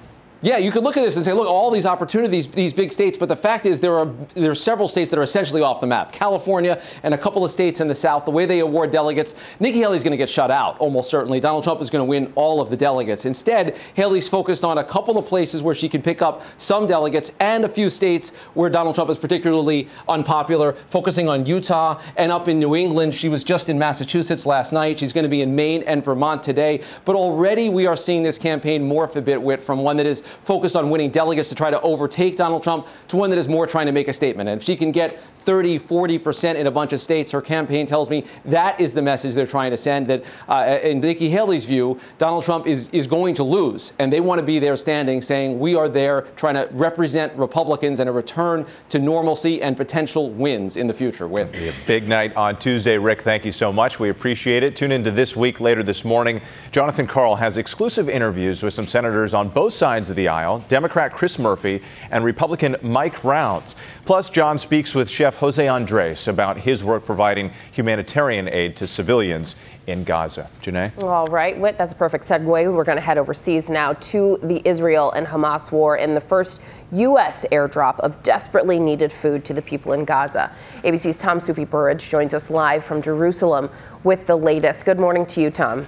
Yeah, 0.41 0.57
you 0.57 0.69
could 0.71 0.83
look 0.83 0.97
at 0.97 1.03
this 1.03 1.15
and 1.15 1.25
say, 1.25 1.33
look, 1.33 1.47
all 1.47 1.71
these 1.71 1.87
opportunities, 1.87 2.45
these 2.47 2.71
big 2.71 2.91
states, 2.91 3.17
but 3.17 3.27
the 3.27 3.35
fact 3.35 3.65
is 3.65 3.79
there 3.79 3.97
are 3.97 4.05
there 4.35 4.51
are 4.51 4.55
several 4.55 4.87
states 4.87 5.09
that 5.09 5.17
are 5.17 5.23
essentially 5.23 5.63
off 5.63 5.81
the 5.81 5.87
map. 5.87 6.11
California 6.11 6.79
and 7.01 7.15
a 7.15 7.17
couple 7.17 7.43
of 7.43 7.49
states 7.49 7.81
in 7.81 7.87
the 7.87 7.95
South, 7.95 8.23
the 8.25 8.31
way 8.31 8.45
they 8.45 8.59
award 8.59 8.91
delegates, 8.91 9.33
Nikki 9.59 9.79
Haley's 9.79 10.03
going 10.03 10.11
to 10.11 10.17
get 10.17 10.29
shut 10.29 10.51
out 10.51 10.77
almost 10.77 11.09
certainly. 11.09 11.39
Donald 11.39 11.63
Trump 11.63 11.81
is 11.81 11.89
going 11.89 12.01
to 12.01 12.09
win 12.09 12.31
all 12.35 12.61
of 12.61 12.69
the 12.69 12.77
delegates. 12.77 13.25
Instead, 13.25 13.75
Haley's 13.95 14.29
focused 14.29 14.63
on 14.63 14.77
a 14.77 14.83
couple 14.83 15.17
of 15.17 15.25
places 15.25 15.63
where 15.63 15.73
she 15.73 15.89
can 15.89 16.03
pick 16.03 16.21
up 16.21 16.43
some 16.57 16.85
delegates 16.85 17.33
and 17.39 17.65
a 17.65 17.69
few 17.69 17.89
states 17.89 18.35
where 18.53 18.69
Donald 18.69 18.93
Trump 18.93 19.09
is 19.09 19.17
particularly 19.17 19.87
unpopular, 20.07 20.73
focusing 20.73 21.27
on 21.27 21.47
Utah 21.47 21.99
and 22.15 22.31
up 22.31 22.47
in 22.47 22.59
New 22.59 22.75
England. 22.75 23.15
She 23.15 23.27
was 23.27 23.43
just 23.43 23.69
in 23.69 23.79
Massachusetts 23.79 24.45
last 24.45 24.71
night. 24.71 24.99
She's 24.99 25.13
going 25.13 25.23
to 25.23 25.29
be 25.29 25.41
in 25.41 25.55
Maine 25.55 25.81
and 25.87 26.03
Vermont 26.03 26.43
today. 26.43 26.83
But 27.05 27.15
already 27.15 27.69
we 27.69 27.87
are 27.87 27.95
seeing 27.95 28.21
this 28.21 28.37
campaign 28.37 28.87
morph 28.87 29.15
a 29.15 29.21
bit, 29.21 29.41
Whit, 29.41 29.63
from 29.63 29.79
one 29.79 29.97
that 29.97 30.05
is 30.05 30.26
focused 30.27 30.75
on 30.75 30.89
winning 30.89 31.09
delegates 31.09 31.49
to 31.49 31.55
try 31.55 31.71
to 31.71 31.79
overtake 31.81 32.37
Donald 32.37 32.63
Trump 32.63 32.87
to 33.07 33.17
one 33.17 33.29
that 33.29 33.39
is 33.39 33.47
more 33.47 33.67
trying 33.67 33.85
to 33.85 33.91
make 33.91 34.07
a 34.07 34.13
statement. 34.13 34.49
And 34.49 34.61
if 34.61 34.65
she 34.65 34.75
can 34.75 34.91
get 34.91 35.19
30, 35.19 35.79
40% 35.79 36.55
in 36.55 36.67
a 36.67 36.71
bunch 36.71 36.93
of 36.93 36.99
states, 36.99 37.31
her 37.31 37.41
campaign 37.41 37.85
tells 37.85 38.09
me 38.09 38.25
that 38.45 38.79
is 38.79 38.93
the 38.93 39.01
message 39.01 39.33
they're 39.33 39.45
trying 39.45 39.71
to 39.71 39.77
send. 39.77 40.07
That 40.07 40.23
uh, 40.47 40.79
in 40.83 40.99
Nikki 40.99 41.29
Haley's 41.29 41.65
view, 41.65 41.99
Donald 42.17 42.43
Trump 42.43 42.67
is, 42.67 42.89
is 42.89 43.07
going 43.07 43.35
to 43.35 43.43
lose. 43.43 43.93
And 43.99 44.11
they 44.11 44.19
want 44.19 44.39
to 44.39 44.45
be 44.45 44.59
there 44.59 44.75
standing 44.75 45.21
saying, 45.21 45.59
we 45.59 45.75
are 45.75 45.87
there 45.87 46.21
trying 46.35 46.55
to 46.55 46.67
represent 46.73 47.33
Republicans 47.37 47.99
and 47.99 48.09
a 48.09 48.11
return 48.11 48.65
to 48.89 48.99
normalcy 48.99 49.61
and 49.61 49.77
potential 49.77 50.29
wins 50.29 50.75
in 50.75 50.87
the 50.87 50.93
future. 50.93 51.27
With 51.27 51.53
a 51.55 51.73
big 51.85 52.07
night 52.07 52.35
on 52.35 52.57
Tuesday. 52.57 52.97
Rick, 52.97 53.21
thank 53.21 53.45
you 53.45 53.51
so 53.51 53.71
much. 53.71 53.99
We 53.99 54.09
appreciate 54.09 54.63
it. 54.63 54.75
Tune 54.75 54.91
into 54.91 55.11
this 55.11 55.35
week 55.35 55.59
later 55.59 55.83
this 55.83 56.03
morning. 56.03 56.41
Jonathan 56.71 57.07
Karl 57.07 57.35
has 57.35 57.57
exclusive 57.57 58.09
interviews 58.09 58.63
with 58.63 58.73
some 58.73 58.87
senators 58.87 59.33
on 59.33 59.49
both 59.49 59.73
sides 59.73 60.09
of 60.09 60.15
the 60.15 60.16
aisle 60.25 60.59
Democrat 60.69 61.13
Chris 61.13 61.37
Murphy 61.37 61.81
and 62.09 62.23
Republican 62.23 62.75
Mike 62.81 63.23
Rounds. 63.23 63.75
Plus, 64.05 64.29
John 64.29 64.57
speaks 64.57 64.95
with 64.95 65.09
Chef 65.09 65.35
Jose 65.35 65.67
Andres 65.67 66.27
about 66.27 66.57
his 66.59 66.83
work 66.83 67.05
providing 67.05 67.51
humanitarian 67.71 68.47
aid 68.47 68.75
to 68.77 68.87
civilians 68.87 69.55
in 69.87 70.03
Gaza. 70.03 70.49
Janai? 70.61 70.91
All 71.01 71.27
right, 71.27 71.57
Whit, 71.57 71.77
that's 71.77 71.93
a 71.93 71.95
perfect 71.95 72.25
segue. 72.25 72.45
We're 72.45 72.83
going 72.83 72.97
to 72.97 73.01
head 73.01 73.17
overseas 73.17 73.69
now 73.69 73.93
to 73.93 74.37
the 74.43 74.61
Israel 74.65 75.11
and 75.11 75.25
Hamas 75.25 75.71
war 75.71 75.97
in 75.97 76.13
the 76.13 76.21
first 76.21 76.61
U.S. 76.91 77.45
airdrop 77.51 77.99
of 77.99 78.21
desperately 78.23 78.79
needed 78.79 79.11
food 79.11 79.43
to 79.45 79.53
the 79.53 79.61
people 79.61 79.93
in 79.93 80.05
Gaza. 80.05 80.51
ABC's 80.83 81.17
Tom 81.17 81.39
Soufi 81.39 81.69
Burridge 81.69 82.09
joins 82.09 82.33
us 82.33 82.49
live 82.49 82.83
from 82.83 83.01
Jerusalem 83.01 83.69
with 84.03 84.27
the 84.27 84.35
latest. 84.35 84.85
Good 84.85 84.99
morning 84.99 85.25
to 85.27 85.41
you, 85.41 85.49
Tom. 85.49 85.87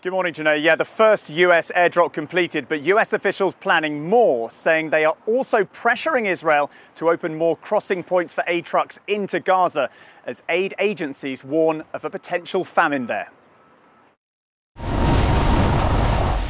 Good 0.00 0.12
morning, 0.12 0.32
Janai. 0.32 0.62
Yeah, 0.62 0.76
the 0.76 0.84
first 0.84 1.28
US 1.28 1.72
airdrop 1.74 2.12
completed, 2.12 2.68
but 2.68 2.84
US 2.84 3.12
officials 3.12 3.56
planning 3.56 4.08
more, 4.08 4.48
saying 4.48 4.90
they 4.90 5.04
are 5.04 5.16
also 5.26 5.64
pressuring 5.64 6.26
Israel 6.26 6.70
to 6.94 7.10
open 7.10 7.36
more 7.36 7.56
crossing 7.56 8.04
points 8.04 8.32
for 8.32 8.44
aid 8.46 8.64
trucks 8.64 9.00
into 9.08 9.40
Gaza 9.40 9.90
as 10.24 10.44
aid 10.48 10.72
agencies 10.78 11.42
warn 11.42 11.82
of 11.92 12.04
a 12.04 12.10
potential 12.10 12.62
famine 12.62 13.06
there. 13.06 13.32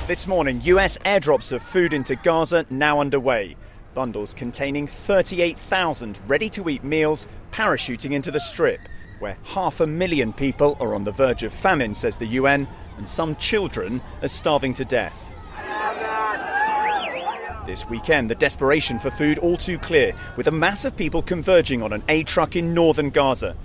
This 0.06 0.26
morning, 0.26 0.60
US 0.64 0.98
airdrops 0.98 1.50
of 1.50 1.62
food 1.62 1.94
into 1.94 2.16
Gaza 2.16 2.66
now 2.68 3.00
underway. 3.00 3.56
Bundles 3.94 4.34
containing 4.34 4.86
38,000 4.86 6.20
ready 6.26 6.50
to 6.50 6.68
eat 6.68 6.84
meals 6.84 7.26
parachuting 7.50 8.12
into 8.12 8.30
the 8.30 8.40
strip 8.40 8.80
where 9.18 9.36
half 9.44 9.80
a 9.80 9.86
million 9.86 10.32
people 10.32 10.76
are 10.80 10.94
on 10.94 11.04
the 11.04 11.12
verge 11.12 11.42
of 11.42 11.52
famine, 11.52 11.94
says 11.94 12.18
the 12.18 12.26
UN, 12.26 12.68
and 12.96 13.08
some 13.08 13.36
children 13.36 14.00
are 14.22 14.28
starving 14.28 14.72
to 14.74 14.84
death. 14.84 15.34
This 17.66 17.86
weekend, 17.86 18.30
the 18.30 18.34
desperation 18.34 18.98
for 18.98 19.10
food 19.10 19.38
all 19.38 19.58
too 19.58 19.78
clear, 19.78 20.14
with 20.36 20.46
a 20.46 20.50
mass 20.50 20.84
of 20.86 20.96
people 20.96 21.20
converging 21.20 21.82
on 21.82 21.92
an 21.92 22.02
aid 22.08 22.26
truck 22.26 22.56
in 22.56 22.72
northern 22.72 23.10
Gaza. 23.10 23.56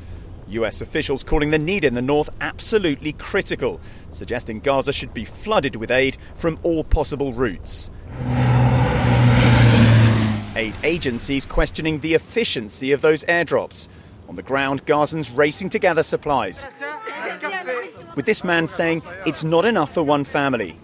US 0.49 0.81
officials 0.81 1.23
calling 1.23 1.51
the 1.51 1.59
need 1.59 1.85
in 1.85 1.93
the 1.93 2.01
north 2.01 2.29
absolutely 2.41 3.13
critical, 3.13 3.79
suggesting 4.11 4.59
Gaza 4.59 4.91
should 4.91 5.13
be 5.13 5.23
flooded 5.23 5.77
with 5.77 5.89
aid 5.89 6.17
from 6.35 6.59
all 6.63 6.83
possible 6.83 7.31
routes. 7.31 7.91
Aid 10.55 10.75
agencies 10.83 11.45
questioning 11.45 11.99
the 11.99 12.13
efficiency 12.13 12.91
of 12.91 13.01
those 13.01 13.23
airdrops. 13.23 13.87
On 14.29 14.35
the 14.35 14.41
ground, 14.41 14.85
Gazans 14.85 15.35
racing 15.35 15.69
to 15.69 15.79
gather 15.79 16.03
supplies. 16.03 16.65
With 18.15 18.25
this 18.25 18.43
man 18.43 18.67
saying 18.67 19.03
it's 19.25 19.43
not 19.43 19.65
enough 19.65 19.93
for 19.93 20.03
one 20.03 20.23
family. 20.23 20.79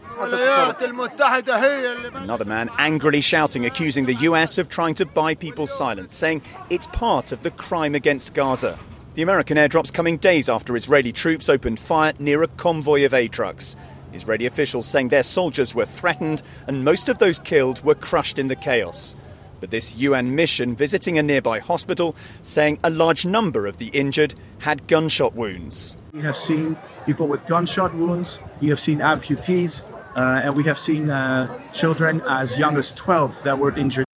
Another 2.15 2.45
man 2.45 2.69
angrily 2.77 3.21
shouting, 3.21 3.65
accusing 3.65 4.05
the 4.05 4.15
US 4.15 4.57
of 4.57 4.67
trying 4.67 4.95
to 4.95 5.05
buy 5.05 5.35
people's 5.35 5.75
silence, 5.75 6.13
saying 6.13 6.41
it's 6.69 6.87
part 6.87 7.31
of 7.31 7.43
the 7.43 7.51
crime 7.51 7.95
against 7.95 8.33
Gaza. 8.33 8.77
The 9.13 9.21
American 9.21 9.57
airdrops 9.57 9.93
coming 9.93 10.17
days 10.17 10.49
after 10.49 10.75
Israeli 10.75 11.11
troops 11.11 11.47
opened 11.49 11.79
fire 11.79 12.13
near 12.19 12.43
a 12.43 12.47
convoy 12.47 13.05
of 13.05 13.13
aid 13.13 13.31
trucks. 13.31 13.75
Israeli 14.13 14.45
officials 14.45 14.87
saying 14.87 15.07
their 15.07 15.23
soldiers 15.23 15.73
were 15.73 15.85
threatened 15.85 16.41
and 16.67 16.83
most 16.83 17.09
of 17.09 17.19
those 17.19 17.39
killed 17.39 17.83
were 17.83 17.95
crushed 17.95 18.39
in 18.39 18.47
the 18.47 18.55
chaos. 18.55 19.15
But 19.59 19.71
this 19.71 19.95
UN 19.95 20.35
mission 20.35 20.75
visiting 20.75 21.17
a 21.17 21.23
nearby 21.23 21.59
hospital 21.59 22.15
saying 22.41 22.79
a 22.83 22.89
large 22.89 23.25
number 23.25 23.67
of 23.67 23.77
the 23.77 23.87
injured 23.87 24.35
had 24.59 24.87
gunshot 24.87 25.35
wounds. 25.35 25.95
We 26.13 26.21
have 26.21 26.37
seen 26.37 26.77
people 27.05 27.27
with 27.27 27.45
gunshot 27.45 27.93
wounds, 27.93 28.39
we 28.61 28.69
have 28.69 28.79
seen 28.79 28.99
amputees, 28.99 29.83
uh, 30.15 30.41
and 30.43 30.55
we 30.55 30.63
have 30.63 30.79
seen 30.79 31.09
uh, 31.09 31.47
children 31.71 32.21
as 32.27 32.57
young 32.57 32.77
as 32.77 32.91
12 32.93 33.43
that 33.43 33.59
were 33.59 33.75
injured. 33.77 34.08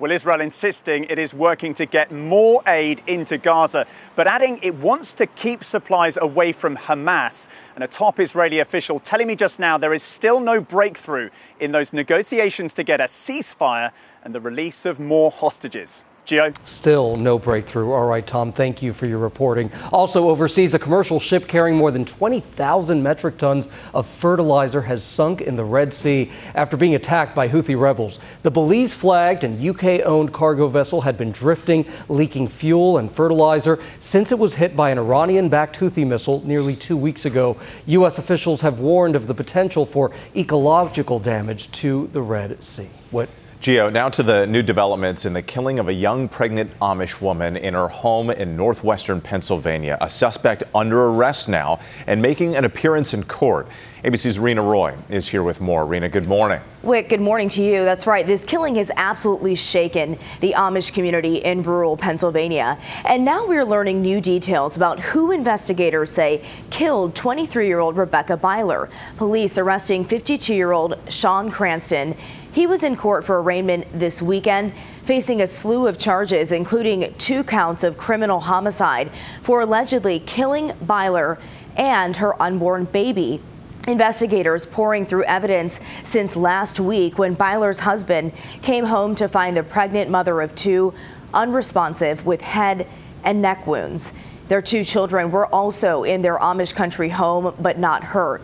Well, 0.00 0.12
Israel 0.12 0.40
insisting 0.40 1.04
it 1.10 1.18
is 1.18 1.34
working 1.34 1.74
to 1.74 1.84
get 1.84 2.10
more 2.10 2.62
aid 2.66 3.02
into 3.06 3.36
Gaza, 3.36 3.86
but 4.16 4.26
adding 4.26 4.58
it 4.62 4.74
wants 4.76 5.12
to 5.12 5.26
keep 5.26 5.62
supplies 5.62 6.16
away 6.16 6.52
from 6.52 6.74
Hamas. 6.78 7.50
And 7.74 7.84
a 7.84 7.86
top 7.86 8.18
Israeli 8.18 8.60
official 8.60 8.98
telling 8.98 9.26
me 9.26 9.36
just 9.36 9.60
now 9.60 9.76
there 9.76 9.92
is 9.92 10.02
still 10.02 10.40
no 10.40 10.58
breakthrough 10.58 11.28
in 11.60 11.72
those 11.72 11.92
negotiations 11.92 12.72
to 12.74 12.82
get 12.82 13.02
a 13.02 13.04
ceasefire 13.04 13.90
and 14.24 14.34
the 14.34 14.40
release 14.40 14.86
of 14.86 15.00
more 15.00 15.30
hostages. 15.30 16.02
Gio? 16.26 16.54
Still 16.66 17.16
no 17.16 17.38
breakthrough. 17.38 17.92
All 17.92 18.06
right, 18.06 18.26
Tom, 18.26 18.52
thank 18.52 18.82
you 18.82 18.92
for 18.92 19.06
your 19.06 19.18
reporting. 19.18 19.70
Also, 19.92 20.28
overseas, 20.28 20.74
a 20.74 20.78
commercial 20.78 21.18
ship 21.18 21.48
carrying 21.48 21.76
more 21.76 21.90
than 21.90 22.04
20,000 22.04 23.02
metric 23.02 23.38
tons 23.38 23.68
of 23.94 24.06
fertilizer 24.06 24.82
has 24.82 25.02
sunk 25.02 25.40
in 25.40 25.56
the 25.56 25.64
Red 25.64 25.92
Sea 25.92 26.30
after 26.54 26.76
being 26.76 26.94
attacked 26.94 27.34
by 27.34 27.48
Houthi 27.48 27.78
rebels. 27.78 28.18
The 28.42 28.50
Belize 28.50 28.94
flagged 28.94 29.44
and 29.44 29.60
UK 29.60 30.06
owned 30.06 30.32
cargo 30.32 30.68
vessel 30.68 31.00
had 31.00 31.16
been 31.16 31.32
drifting, 31.32 31.84
leaking 32.08 32.48
fuel 32.48 32.98
and 32.98 33.10
fertilizer 33.10 33.78
since 33.98 34.30
it 34.30 34.38
was 34.38 34.54
hit 34.54 34.76
by 34.76 34.90
an 34.90 34.98
Iranian 34.98 35.48
backed 35.48 35.78
Houthi 35.78 36.06
missile 36.06 36.42
nearly 36.46 36.76
two 36.76 36.96
weeks 36.96 37.24
ago. 37.24 37.56
U.S. 37.86 38.18
officials 38.18 38.60
have 38.60 38.78
warned 38.78 39.16
of 39.16 39.26
the 39.26 39.34
potential 39.34 39.86
for 39.86 40.12
ecological 40.36 41.18
damage 41.18 41.70
to 41.72 42.08
the 42.12 42.22
Red 42.22 42.62
Sea. 42.62 42.88
What 43.10 43.28
Gio, 43.60 43.92
now 43.92 44.08
to 44.08 44.22
the 44.22 44.46
new 44.46 44.62
developments 44.62 45.26
in 45.26 45.34
the 45.34 45.42
killing 45.42 45.78
of 45.78 45.86
a 45.86 45.92
young 45.92 46.30
pregnant 46.30 46.70
Amish 46.78 47.20
woman 47.20 47.58
in 47.58 47.74
her 47.74 47.88
home 47.88 48.30
in 48.30 48.56
northwestern 48.56 49.20
Pennsylvania. 49.20 49.98
A 50.00 50.08
suspect 50.08 50.62
under 50.74 51.08
arrest 51.08 51.46
now 51.46 51.78
and 52.06 52.22
making 52.22 52.56
an 52.56 52.64
appearance 52.64 53.12
in 53.12 53.22
court. 53.22 53.68
ABC's 54.02 54.38
Rena 54.38 54.62
Roy 54.62 54.94
is 55.10 55.28
here 55.28 55.42
with 55.42 55.60
more. 55.60 55.84
Rena, 55.84 56.08
good 56.08 56.26
morning. 56.26 56.58
Whit, 56.80 57.10
good 57.10 57.20
morning 57.20 57.50
to 57.50 57.62
you. 57.62 57.84
That's 57.84 58.06
right. 58.06 58.26
This 58.26 58.46
killing 58.46 58.76
has 58.76 58.90
absolutely 58.96 59.54
shaken 59.54 60.18
the 60.40 60.54
Amish 60.56 60.94
community 60.94 61.36
in 61.36 61.62
rural 61.62 61.98
Pennsylvania. 61.98 62.78
And 63.04 63.26
now 63.26 63.46
we're 63.46 63.66
learning 63.66 64.00
new 64.00 64.22
details 64.22 64.78
about 64.78 65.00
who 65.00 65.32
investigators 65.32 66.10
say 66.10 66.42
killed 66.70 67.14
23 67.14 67.66
year 67.66 67.80
old 67.80 67.98
Rebecca 67.98 68.38
Byler. 68.38 68.88
Police 69.18 69.58
arresting 69.58 70.02
52 70.02 70.54
year 70.54 70.72
old 70.72 70.96
Sean 71.10 71.50
Cranston. 71.50 72.16
He 72.52 72.66
was 72.66 72.82
in 72.82 72.96
court 72.96 73.24
for 73.24 73.40
arraignment 73.40 73.86
this 73.92 74.20
weekend, 74.20 74.72
facing 75.02 75.40
a 75.40 75.46
slew 75.46 75.86
of 75.86 75.98
charges, 75.98 76.50
including 76.50 77.14
two 77.16 77.44
counts 77.44 77.84
of 77.84 77.96
criminal 77.96 78.40
homicide 78.40 79.10
for 79.40 79.60
allegedly 79.60 80.18
killing 80.20 80.72
Byler 80.82 81.38
and 81.76 82.16
her 82.16 82.40
unborn 82.42 82.84
baby. 82.86 83.40
Investigators 83.86 84.66
pouring 84.66 85.06
through 85.06 85.24
evidence 85.24 85.80
since 86.02 86.34
last 86.36 86.80
week 86.80 87.18
when 87.18 87.34
Byler's 87.34 87.78
husband 87.80 88.32
came 88.62 88.84
home 88.84 89.14
to 89.14 89.28
find 89.28 89.56
the 89.56 89.62
pregnant 89.62 90.10
mother 90.10 90.40
of 90.40 90.54
two 90.54 90.92
unresponsive 91.32 92.26
with 92.26 92.40
head 92.40 92.86
and 93.24 93.40
neck 93.40 93.66
wounds. 93.66 94.12
Their 94.48 94.60
two 94.60 94.84
children 94.84 95.30
were 95.30 95.46
also 95.46 96.02
in 96.02 96.22
their 96.22 96.36
Amish 96.38 96.74
country 96.74 97.10
home 97.10 97.54
but 97.60 97.78
not 97.78 98.02
hurt. 98.02 98.42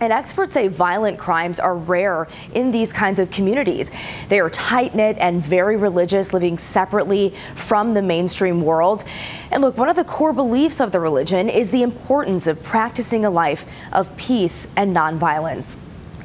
And 0.00 0.12
experts 0.12 0.54
say 0.54 0.68
violent 0.68 1.18
crimes 1.18 1.58
are 1.58 1.76
rare 1.76 2.28
in 2.54 2.70
these 2.70 2.92
kinds 2.92 3.18
of 3.18 3.30
communities. 3.30 3.90
They 4.28 4.38
are 4.40 4.50
tight 4.50 4.94
knit 4.94 5.16
and 5.18 5.42
very 5.42 5.76
religious, 5.76 6.32
living 6.32 6.58
separately 6.58 7.34
from 7.56 7.94
the 7.94 8.02
mainstream 8.02 8.62
world. 8.62 9.04
And 9.50 9.62
look, 9.62 9.76
one 9.76 9.88
of 9.88 9.96
the 9.96 10.04
core 10.04 10.32
beliefs 10.32 10.80
of 10.80 10.92
the 10.92 11.00
religion 11.00 11.48
is 11.48 11.70
the 11.70 11.82
importance 11.82 12.46
of 12.46 12.62
practicing 12.62 13.24
a 13.24 13.30
life 13.30 13.64
of 13.92 14.16
peace 14.16 14.68
and 14.76 14.94
nonviolence. 14.94 15.78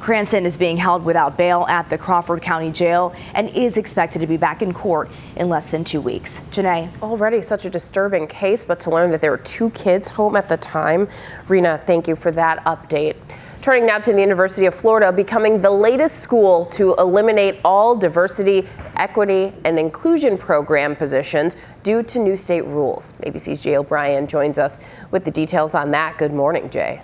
Cranston 0.04 0.44
is 0.44 0.58
being 0.58 0.76
held 0.76 1.02
without 1.02 1.38
bail 1.38 1.64
at 1.66 1.88
the 1.88 1.96
Crawford 1.96 2.42
County 2.42 2.70
Jail 2.70 3.14
and 3.32 3.48
is 3.48 3.78
expected 3.78 4.18
to 4.18 4.26
be 4.26 4.36
back 4.36 4.60
in 4.60 4.74
court 4.74 5.10
in 5.36 5.48
less 5.48 5.64
than 5.64 5.82
two 5.82 6.02
weeks. 6.02 6.42
Janai. 6.50 6.90
Already 7.00 7.40
such 7.40 7.64
a 7.64 7.70
disturbing 7.70 8.26
case, 8.26 8.66
but 8.66 8.78
to 8.80 8.90
learn 8.90 9.10
that 9.12 9.22
there 9.22 9.30
were 9.30 9.38
two 9.38 9.70
kids 9.70 10.10
home 10.10 10.36
at 10.36 10.46
the 10.46 10.58
time. 10.58 11.08
Rena, 11.48 11.80
thank 11.86 12.06
you 12.06 12.16
for 12.16 12.30
that 12.32 12.62
update. 12.66 13.16
Turning 13.64 13.86
now 13.86 13.98
to 13.98 14.12
the 14.12 14.20
University 14.20 14.66
of 14.66 14.74
Florida, 14.74 15.10
becoming 15.10 15.58
the 15.58 15.70
latest 15.70 16.18
school 16.18 16.66
to 16.66 16.94
eliminate 16.96 17.56
all 17.64 17.96
diversity, 17.96 18.68
equity, 18.96 19.54
and 19.64 19.78
inclusion 19.78 20.36
program 20.36 20.94
positions 20.94 21.56
due 21.82 22.02
to 22.02 22.18
new 22.18 22.36
state 22.36 22.66
rules. 22.66 23.14
ABC's 23.22 23.62
Jay 23.62 23.78
O'Brien 23.78 24.26
joins 24.26 24.58
us 24.58 24.80
with 25.12 25.24
the 25.24 25.30
details 25.30 25.74
on 25.74 25.90
that. 25.92 26.18
Good 26.18 26.34
morning, 26.34 26.68
Jay. 26.68 27.00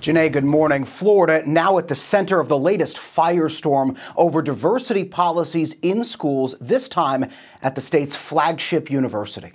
Janai, 0.00 0.30
good 0.30 0.44
morning. 0.44 0.84
Florida 0.84 1.42
now 1.50 1.78
at 1.78 1.88
the 1.88 1.96
center 1.96 2.38
of 2.38 2.46
the 2.46 2.56
latest 2.56 2.96
firestorm 2.96 3.98
over 4.16 4.40
diversity 4.40 5.02
policies 5.02 5.74
in 5.82 6.04
schools, 6.04 6.54
this 6.60 6.88
time 6.88 7.28
at 7.60 7.74
the 7.74 7.80
state's 7.80 8.14
flagship 8.14 8.88
university. 8.88 9.54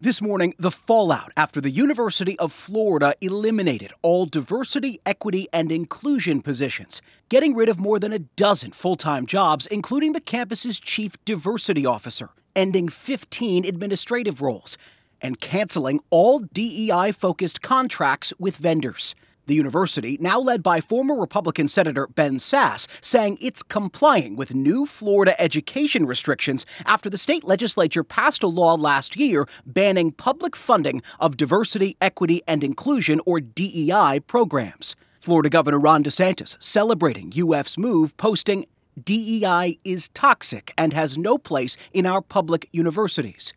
This 0.00 0.22
morning, 0.22 0.54
the 0.60 0.70
fallout 0.70 1.32
after 1.36 1.60
the 1.60 1.70
University 1.70 2.38
of 2.38 2.52
Florida 2.52 3.16
eliminated 3.20 3.90
all 4.00 4.26
diversity, 4.26 5.00
equity, 5.04 5.48
and 5.52 5.72
inclusion 5.72 6.40
positions, 6.40 7.02
getting 7.28 7.52
rid 7.52 7.68
of 7.68 7.80
more 7.80 7.98
than 7.98 8.12
a 8.12 8.20
dozen 8.20 8.70
full 8.70 8.94
time 8.94 9.26
jobs, 9.26 9.66
including 9.66 10.12
the 10.12 10.20
campus's 10.20 10.78
chief 10.78 11.16
diversity 11.24 11.84
officer, 11.84 12.30
ending 12.54 12.88
15 12.88 13.64
administrative 13.64 14.40
roles, 14.40 14.78
and 15.20 15.40
canceling 15.40 15.98
all 16.10 16.38
DEI 16.38 17.10
focused 17.10 17.60
contracts 17.60 18.32
with 18.38 18.56
vendors. 18.56 19.16
The 19.48 19.54
university, 19.54 20.18
now 20.20 20.38
led 20.38 20.62
by 20.62 20.82
former 20.82 21.14
Republican 21.14 21.68
Senator 21.68 22.06
Ben 22.06 22.34
Sasse, 22.34 22.86
saying 23.00 23.38
it's 23.40 23.62
complying 23.62 24.36
with 24.36 24.54
new 24.54 24.84
Florida 24.84 25.40
education 25.40 26.04
restrictions 26.04 26.66
after 26.84 27.08
the 27.08 27.16
state 27.16 27.44
legislature 27.44 28.04
passed 28.04 28.42
a 28.42 28.46
law 28.46 28.74
last 28.74 29.16
year 29.16 29.48
banning 29.64 30.12
public 30.12 30.54
funding 30.54 31.00
of 31.18 31.38
diversity, 31.38 31.96
equity, 31.98 32.42
and 32.46 32.62
inclusion, 32.62 33.22
or 33.24 33.40
DEI, 33.40 34.20
programs. 34.26 34.94
Florida 35.18 35.48
Governor 35.48 35.78
Ron 35.78 36.04
DeSantis 36.04 36.62
celebrating 36.62 37.32
UF's 37.34 37.78
move, 37.78 38.14
posting, 38.18 38.66
DEI 39.02 39.78
is 39.82 40.10
toxic 40.10 40.74
and 40.76 40.92
has 40.92 41.16
no 41.16 41.38
place 41.38 41.78
in 41.94 42.04
our 42.04 42.20
public 42.20 42.68
universities. 42.70 43.54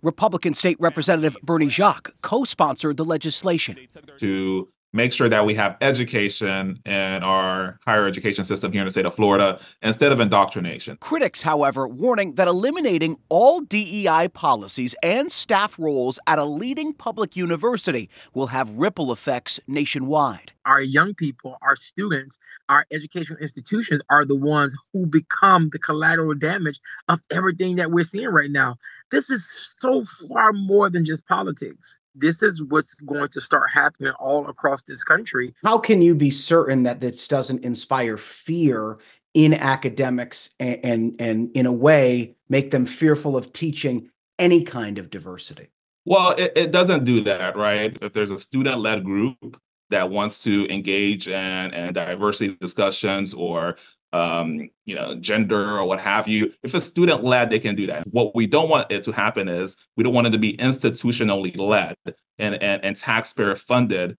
Republican 0.00 0.54
State 0.54 0.76
Representative 0.80 1.36
Bernie 1.42 1.68
Jacques 1.68 2.12
co 2.22 2.44
sponsored 2.44 2.96
the 2.96 3.04
legislation. 3.04 3.78
To 4.18 4.68
make 4.94 5.12
sure 5.12 5.28
that 5.28 5.44
we 5.44 5.54
have 5.54 5.76
education 5.80 6.80
in 6.86 7.22
our 7.22 7.78
higher 7.84 8.06
education 8.06 8.44
system 8.44 8.72
here 8.72 8.80
in 8.80 8.86
the 8.86 8.90
state 8.90 9.04
of 9.04 9.14
Florida 9.14 9.60
instead 9.82 10.12
of 10.12 10.20
indoctrination. 10.20 10.96
Critics, 11.00 11.42
however, 11.42 11.86
warning 11.86 12.36
that 12.36 12.46
eliminating 12.48 13.16
all 13.28 13.60
DEI 13.60 14.28
policies 14.28 14.94
and 15.02 15.30
staff 15.30 15.78
roles 15.78 16.18
at 16.28 16.38
a 16.38 16.44
leading 16.44 16.94
public 16.94 17.36
university 17.36 18.08
will 18.32 18.46
have 18.46 18.70
ripple 18.78 19.12
effects 19.12 19.58
nationwide. 19.66 20.52
Our 20.64 20.80
young 20.80 21.12
people, 21.14 21.58
our 21.60 21.76
students, 21.76 22.38
our 22.68 22.86
educational 22.92 23.38
institutions 23.40 24.00
are 24.08 24.24
the 24.24 24.36
ones 24.36 24.74
who 24.92 25.06
become 25.06 25.70
the 25.70 25.78
collateral 25.78 26.34
damage 26.34 26.80
of 27.08 27.20
everything 27.32 27.76
that 27.76 27.90
we're 27.90 28.04
seeing 28.04 28.28
right 28.28 28.50
now. 28.50 28.76
This 29.10 29.28
is 29.28 29.50
so 29.50 30.04
far 30.28 30.52
more 30.52 30.88
than 30.88 31.04
just 31.04 31.26
politics 31.26 31.98
this 32.14 32.42
is 32.42 32.62
what's 32.62 32.94
going 32.94 33.28
to 33.28 33.40
start 33.40 33.70
happening 33.72 34.12
all 34.20 34.46
across 34.48 34.82
this 34.82 35.02
country. 35.02 35.54
How 35.62 35.78
can 35.78 36.00
you 36.00 36.14
be 36.14 36.30
certain 36.30 36.84
that 36.84 37.00
this 37.00 37.26
doesn't 37.28 37.64
inspire 37.64 38.16
fear 38.16 38.98
in 39.34 39.52
academics 39.54 40.50
and, 40.60 40.80
and, 40.84 41.14
and 41.18 41.50
in 41.56 41.66
a 41.66 41.72
way 41.72 42.36
make 42.48 42.70
them 42.70 42.86
fearful 42.86 43.36
of 43.36 43.52
teaching 43.52 44.10
any 44.38 44.62
kind 44.62 44.98
of 44.98 45.10
diversity? 45.10 45.68
Well, 46.06 46.32
it, 46.32 46.52
it 46.56 46.70
doesn't 46.70 47.04
do 47.04 47.22
that, 47.22 47.56
right? 47.56 47.96
If 48.00 48.12
there's 48.12 48.30
a 48.30 48.38
student 48.38 48.78
led 48.78 49.04
group 49.04 49.60
that 49.90 50.10
wants 50.10 50.42
to 50.44 50.68
engage 50.72 51.28
in, 51.28 51.74
in 51.74 51.92
diversity 51.92 52.56
discussions 52.60 53.34
or 53.34 53.76
um, 54.14 54.70
you 54.86 54.94
know, 54.94 55.16
gender 55.16 55.76
or 55.76 55.86
what 55.86 55.98
have 55.98 56.28
you. 56.28 56.52
If 56.62 56.72
it's 56.74 56.84
student 56.84 57.24
led, 57.24 57.50
they 57.50 57.58
can 57.58 57.74
do 57.74 57.88
that. 57.88 58.06
What 58.06 58.34
we 58.34 58.46
don't 58.46 58.68
want 58.68 58.90
it 58.92 59.02
to 59.04 59.12
happen 59.12 59.48
is 59.48 59.76
we 59.96 60.04
don't 60.04 60.14
want 60.14 60.28
it 60.28 60.30
to 60.30 60.38
be 60.38 60.56
institutionally 60.56 61.56
led 61.58 61.96
and, 62.38 62.54
and, 62.62 62.84
and 62.84 62.94
taxpayer 62.94 63.56
funded. 63.56 64.16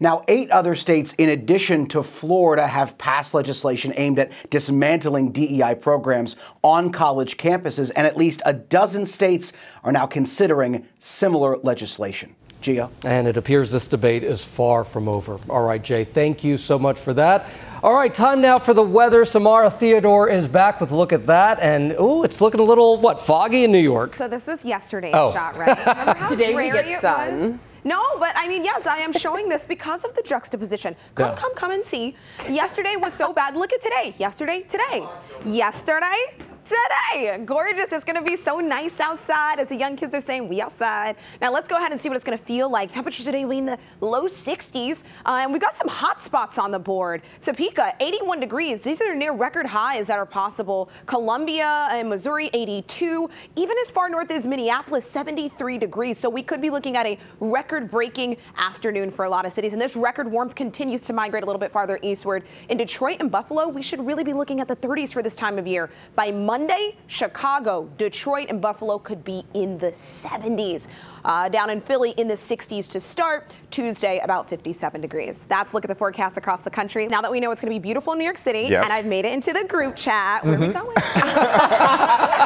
Now, 0.00 0.22
eight 0.28 0.50
other 0.50 0.74
states, 0.74 1.12
in 1.18 1.28
addition 1.28 1.86
to 1.88 2.02
Florida, 2.02 2.66
have 2.66 2.96
passed 2.96 3.34
legislation 3.34 3.92
aimed 3.98 4.18
at 4.18 4.32
dismantling 4.48 5.32
DEI 5.32 5.74
programs 5.74 6.36
on 6.62 6.90
college 6.90 7.36
campuses, 7.36 7.90
and 7.94 8.06
at 8.06 8.16
least 8.16 8.40
a 8.46 8.54
dozen 8.54 9.04
states 9.04 9.52
are 9.84 9.92
now 9.92 10.06
considering 10.06 10.86
similar 10.98 11.58
legislation. 11.58 12.34
Gio. 12.62 12.90
And 13.04 13.28
it 13.28 13.36
appears 13.36 13.70
this 13.70 13.88
debate 13.88 14.22
is 14.22 14.44
far 14.44 14.84
from 14.84 15.08
over. 15.08 15.38
All 15.48 15.62
right, 15.62 15.82
Jay, 15.82 16.04
thank 16.04 16.44
you 16.44 16.58
so 16.58 16.78
much 16.78 16.98
for 16.98 17.14
that. 17.14 17.48
All 17.82 17.94
right, 17.94 18.12
time 18.12 18.40
now 18.40 18.58
for 18.58 18.74
the 18.74 18.82
weather. 18.82 19.24
Samara 19.24 19.70
Theodore 19.70 20.28
is 20.28 20.48
back 20.48 20.80
with 20.80 20.90
a 20.90 20.96
look 20.96 21.12
at 21.12 21.26
that. 21.26 21.60
And, 21.60 21.92
ooh, 22.00 22.24
it's 22.24 22.40
looking 22.40 22.60
a 22.60 22.64
little, 22.64 22.96
what, 22.96 23.20
foggy 23.20 23.64
in 23.64 23.72
New 23.72 23.78
York? 23.78 24.14
So 24.14 24.28
this 24.28 24.46
was 24.46 24.64
yesterday's 24.64 25.14
oh. 25.14 25.32
shot, 25.32 25.56
right? 25.56 26.28
Today 26.28 26.54
we 26.54 26.70
get 26.70 27.00
sun. 27.00 27.60
No, 27.86 28.02
but 28.18 28.32
I 28.34 28.48
mean, 28.48 28.64
yes, 28.64 28.84
I 28.84 28.98
am 28.98 29.12
showing 29.12 29.48
this 29.48 29.64
because 29.64 30.04
of 30.04 30.12
the 30.16 30.22
juxtaposition. 30.22 30.96
Come, 31.14 31.28
yeah. 31.28 31.36
come, 31.36 31.54
come 31.54 31.70
and 31.70 31.84
see. 31.84 32.16
Yesterday 32.48 32.96
was 32.96 33.12
so 33.12 33.32
bad. 33.32 33.54
Look 33.54 33.72
at 33.72 33.80
today. 33.80 34.12
Yesterday, 34.18 34.62
today. 34.62 35.06
Yesterday, 35.44 36.34
today. 36.66 37.42
Gorgeous. 37.44 37.92
It's 37.92 38.04
going 38.04 38.22
to 38.22 38.28
be 38.28 38.36
so 38.36 38.58
nice 38.58 38.98
outside. 39.00 39.60
As 39.60 39.68
the 39.68 39.76
young 39.76 39.96
kids 39.96 40.14
are 40.14 40.20
saying, 40.20 40.48
we 40.48 40.60
outside. 40.60 41.16
Now 41.40 41.52
let's 41.52 41.68
go 41.68 41.76
ahead 41.76 41.92
and 41.92 42.00
see 42.00 42.08
what 42.08 42.16
it's 42.16 42.24
going 42.24 42.36
to 42.36 42.44
feel 42.44 42.70
like. 42.70 42.90
Temperatures 42.90 43.24
today 43.24 43.44
will 43.44 43.52
be 43.52 43.58
in 43.58 43.66
the 43.66 43.78
low 44.00 44.24
60s. 44.24 45.04
Uh, 45.24 45.40
and 45.42 45.52
we've 45.52 45.62
got 45.62 45.76
some 45.76 45.88
hot 45.88 46.20
spots 46.20 46.58
on 46.58 46.70
the 46.70 46.78
board. 46.78 47.22
Topeka, 47.40 47.94
81 48.00 48.40
degrees. 48.40 48.80
These 48.80 49.00
are 49.00 49.14
near 49.14 49.32
record 49.32 49.66
highs 49.66 50.06
that 50.08 50.18
are 50.18 50.26
possible. 50.26 50.90
Columbia 51.06 51.88
and 51.92 52.08
Missouri, 52.08 52.50
82. 52.52 53.30
Even 53.54 53.76
as 53.82 53.90
far 53.90 54.08
north 54.08 54.30
as 54.30 54.46
Minneapolis, 54.46 55.08
73 55.08 55.78
degrees. 55.78 56.18
So 56.18 56.28
we 56.28 56.42
could 56.42 56.60
be 56.60 56.70
looking 56.70 56.96
at 56.96 57.06
a 57.06 57.18
record 57.40 57.90
breaking 57.90 58.36
afternoon 58.56 59.10
for 59.10 59.24
a 59.24 59.30
lot 59.30 59.46
of 59.46 59.52
cities. 59.52 59.72
And 59.72 59.80
this 59.80 59.96
record 59.96 60.30
warmth 60.30 60.54
continues 60.54 61.02
to 61.02 61.12
migrate 61.12 61.44
a 61.44 61.46
little 61.46 61.60
bit 61.60 61.70
farther 61.70 61.98
eastward. 62.02 62.44
In 62.68 62.76
Detroit 62.76 63.18
and 63.20 63.30
Buffalo, 63.30 63.68
we 63.68 63.82
should 63.82 64.04
really 64.04 64.24
be 64.24 64.32
looking 64.32 64.60
at 64.60 64.68
the 64.68 64.76
30s 64.76 65.12
for 65.12 65.22
this 65.22 65.36
time 65.36 65.58
of 65.58 65.66
year. 65.66 65.90
By 66.14 66.30
Monday, 66.30 66.55
Monday, 66.56 66.96
Chicago, 67.06 67.86
Detroit, 67.98 68.46
and 68.48 68.62
Buffalo 68.62 68.98
could 68.98 69.22
be 69.22 69.44
in 69.52 69.76
the 69.76 69.90
70s. 69.90 70.86
Uh, 71.26 71.48
down 71.48 71.70
in 71.70 71.80
Philly 71.80 72.12
in 72.12 72.28
the 72.28 72.34
60s 72.34 72.88
to 72.88 73.00
start. 73.00 73.50
Tuesday, 73.72 74.20
about 74.20 74.48
57 74.48 75.00
degrees. 75.00 75.44
That's 75.48 75.74
look 75.74 75.84
at 75.84 75.88
the 75.88 75.94
forecast 75.94 76.36
across 76.36 76.62
the 76.62 76.70
country. 76.70 77.08
Now 77.08 77.20
that 77.20 77.30
we 77.30 77.40
know 77.40 77.50
it's 77.50 77.60
going 77.60 77.70
to 77.70 77.78
be 77.78 77.82
beautiful 77.82 78.12
in 78.12 78.18
New 78.18 78.24
York 78.24 78.38
City, 78.38 78.68
yes. 78.70 78.84
and 78.84 78.92
I've 78.92 79.04
made 79.04 79.24
it 79.24 79.34
into 79.34 79.52
the 79.52 79.64
group 79.64 79.96
chat. 79.96 80.44
Where 80.44 80.56
mm-hmm. 80.56 80.76
are 80.76 80.86
we 80.86 80.94
mm-hmm. 80.94 81.36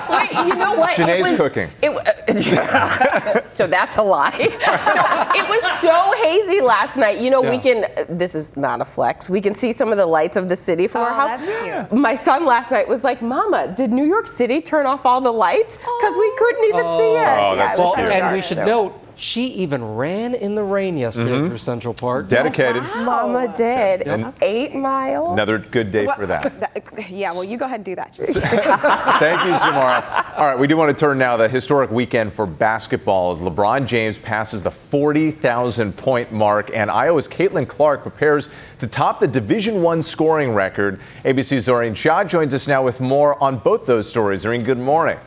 going? 0.09 0.45
Wait, 0.47 0.49
you 0.49 0.59
know 0.59 0.75
what? 0.75 0.97
Janai's 0.97 1.23
was, 1.23 1.37
cooking. 1.37 1.71
It, 1.83 1.90
uh, 1.90 3.43
so 3.51 3.66
that's 3.66 3.97
a 3.99 4.03
lie. 4.03 4.33
it 4.35 5.49
was 5.49 5.81
so 5.81 6.12
hazy 6.25 6.61
last 6.61 6.97
night. 6.97 7.21
You 7.21 7.31
know, 7.31 7.45
yeah. 7.45 7.51
we 7.51 7.59
can, 7.59 7.87
this 8.09 8.35
is 8.35 8.57
not 8.57 8.81
a 8.81 8.85
flex, 8.85 9.29
we 9.31 9.40
can 9.40 9.55
see 9.55 9.73
some 9.73 9.93
of 9.93 9.99
the 9.99 10.07
lights 10.07 10.37
of 10.37 10.49
the 10.49 10.57
city 10.57 10.88
from 10.88 11.03
oh, 11.03 11.05
our 11.05 11.14
house. 11.14 11.93
My 11.93 12.14
son 12.14 12.47
last 12.47 12.73
night 12.73 12.88
was 12.88 13.05
like, 13.05 13.21
Mama, 13.23 13.73
did 13.77 13.93
New 13.93 14.07
York 14.07 14.27
City 14.27 14.61
turn 14.61 14.87
off 14.87 15.05
all 15.07 15.21
the 15.21 15.31
lights? 15.31 15.77
Because 15.77 16.16
we 16.16 16.35
couldn't 16.37 16.64
even 16.64 16.87
oh. 16.87 16.99
see 16.99 17.14
it. 17.14 17.38
Oh, 17.38 17.57
that's 17.57 17.79
yeah, 17.79 17.85
well, 17.85 17.97
and 17.97 18.35
we 18.35 18.43
should 18.43 18.57
so. 18.57 18.64
Note 18.70 19.00
she 19.20 19.48
even 19.48 19.85
ran 19.85 20.35
in 20.35 20.54
the 20.54 20.62
rain 20.62 20.96
yesterday 20.96 21.33
mm-hmm. 21.33 21.48
through 21.48 21.59
Central 21.59 21.92
Park. 21.92 22.28
Dedicated. 22.28 22.83
Wow. 22.83 23.28
Mama 23.28 23.54
did. 23.54 24.06
Yep. 24.06 24.38
Eight 24.40 24.74
miles. 24.74 25.35
Another 25.35 25.59
good 25.59 25.92
day 25.92 26.09
for 26.16 26.24
that. 26.35 27.11
yeah, 27.11 27.30
well, 27.33 27.44
you 27.44 27.59
go 27.59 27.66
ahead 27.66 27.76
and 27.76 27.85
do 27.85 27.94
that. 27.96 28.16
Thank 29.18 29.44
you, 29.44 29.59
Samara. 29.59 30.33
All 30.37 30.46
right, 30.46 30.59
we 30.59 30.66
do 30.66 30.76
want 30.76 30.96
to 30.96 30.98
turn 30.98 31.18
now 31.18 31.37
the 31.37 31.48
historic 31.48 31.90
weekend 31.90 32.33
for 32.33 32.46
basketball 32.46 33.33
as 33.33 33.38
LeBron 33.38 33.87
James 33.87 34.16
passes 34.16 34.62
the 34.62 34.70
40,000 34.70 35.94
point 35.96 36.33
mark, 36.33 36.70
and 36.74 36.90
Iowa's 36.90 37.28
Caitlin 37.28 37.68
Clark 37.68 38.00
prepares 38.02 38.48
to 38.78 38.87
top 38.87 39.20
the 39.20 39.28
Division 39.28 39.83
One 39.83 40.02
scoring 40.02 40.54
record. 40.54 40.98
ABC's 41.24 41.68
Zohreen 41.68 41.94
Shah 41.94 42.24
joins 42.24 42.54
us 42.54 42.66
now 42.66 42.83
with 42.83 43.00
more 43.00 43.42
on 43.42 43.59
both 43.59 43.85
those 43.85 44.09
stories. 44.09 44.44
Zohreen, 44.44 44.64
good 44.64 44.78
morning. 44.78 45.18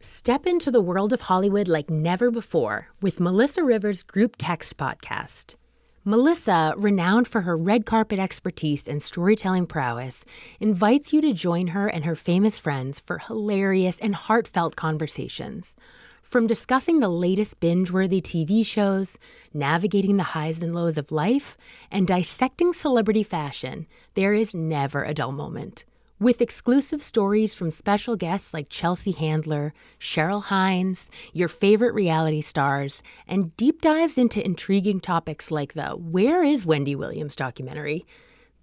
Step 0.00 0.46
into 0.46 0.70
the 0.70 0.80
world 0.80 1.12
of 1.12 1.22
Hollywood 1.22 1.68
like 1.68 1.88
never 1.88 2.30
before 2.30 2.88
with 3.00 3.20
Melissa 3.20 3.62
Rivers' 3.64 4.02
Group 4.02 4.36
Text 4.38 4.76
podcast. 4.76 5.54
Melissa, 6.04 6.74
renowned 6.76 7.26
for 7.26 7.42
her 7.42 7.56
red 7.56 7.84
carpet 7.84 8.18
expertise 8.18 8.86
and 8.86 9.02
storytelling 9.02 9.66
prowess, 9.66 10.24
invites 10.60 11.12
you 11.12 11.20
to 11.20 11.32
join 11.32 11.68
her 11.68 11.88
and 11.88 12.04
her 12.04 12.14
famous 12.14 12.58
friends 12.58 13.00
for 13.00 13.18
hilarious 13.18 13.98
and 13.98 14.14
heartfelt 14.14 14.76
conversations. 14.76 15.74
From 16.22 16.46
discussing 16.46 17.00
the 17.00 17.08
latest 17.08 17.58
binge 17.58 17.90
worthy 17.90 18.20
TV 18.20 18.64
shows, 18.64 19.18
navigating 19.52 20.18
the 20.18 20.22
highs 20.34 20.60
and 20.60 20.74
lows 20.74 20.98
of 20.98 21.10
life, 21.10 21.56
and 21.90 22.06
dissecting 22.06 22.74
celebrity 22.74 23.22
fashion, 23.22 23.86
there 24.14 24.34
is 24.34 24.54
never 24.54 25.02
a 25.02 25.14
dull 25.14 25.32
moment. 25.32 25.84
With 26.20 26.42
exclusive 26.42 27.00
stories 27.00 27.54
from 27.54 27.70
special 27.70 28.16
guests 28.16 28.52
like 28.52 28.68
Chelsea 28.68 29.12
Handler, 29.12 29.72
Cheryl 30.00 30.42
Hines, 30.42 31.08
your 31.32 31.46
favorite 31.46 31.94
reality 31.94 32.40
stars, 32.40 33.04
and 33.28 33.56
deep 33.56 33.80
dives 33.80 34.18
into 34.18 34.44
intriguing 34.44 34.98
topics 34.98 35.52
like 35.52 35.74
the 35.74 35.90
Where 35.90 36.42
is 36.42 36.66
Wendy 36.66 36.96
Williams 36.96 37.36
documentary, 37.36 38.04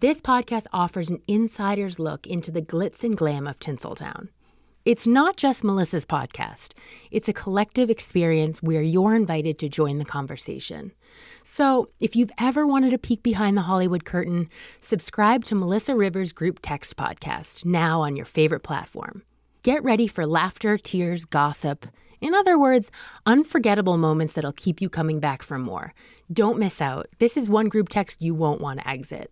this 0.02 0.20
podcast 0.20 0.65
offers 0.74 1.10
an 1.10 1.22
insider's 1.30 1.98
look 1.98 2.28
into 2.28 2.52
the 2.52 2.62
glitz 2.62 3.06
and 3.06 3.15
glam 3.15 3.48
of 3.48 3.58
Tinseltown. 3.58 4.28
It's 4.86 5.08
not 5.08 5.36
just 5.36 5.63
Melissa's 5.63 6.06
podcast, 6.06 6.74
it's 7.10 7.28
a 7.28 7.34
collective 7.34 7.89
experience 7.89 8.62
where 8.62 8.84
you're 8.84 9.15
invited 9.15 9.58
to 9.58 9.67
join 9.67 9.98
the 9.98 10.06
conversation. 10.06 10.91
So, 11.43 11.89
if 12.00 12.15
you've 12.15 12.30
ever 12.38 12.67
wanted 12.67 12.93
a 12.93 13.00
peek 13.00 13.24
behind 13.24 13.58
the 13.58 13.63
Hollywood 13.63 14.06
curtain, 14.06 14.48
subscribe 14.82 15.43
to 15.45 15.56
Melissa 15.56 15.95
Rivers' 15.95 16.32
Group 16.32 16.60
Text 16.62 16.98
podcast 16.98 17.65
now 17.65 18.02
on 18.02 18.15
your 18.15 18.28
favorite 18.28 18.60
platform. 18.60 19.24
Get 19.63 19.84
ready 19.84 20.06
for 20.06 20.28
laughter, 20.28 20.78
tears, 20.78 21.26
gossip. 21.26 21.88
In 22.21 22.36
other 22.36 22.60
words, 22.60 22.91
unforgettable 23.26 23.98
moments 23.98 24.34
that'll 24.34 24.54
keep 24.54 24.82
you 24.82 24.89
coming 24.89 25.19
back 25.19 25.41
for 25.41 25.58
more. 25.58 25.95
Don't 26.32 26.60
miss 26.60 26.80
out. 26.80 27.08
This 27.17 27.38
is 27.38 27.50
one 27.50 27.69
group 27.69 27.89
text 27.89 28.21
you 28.21 28.36
won't 28.36 28.62
want 28.62 28.82
to 28.82 28.88
exit. 28.88 29.32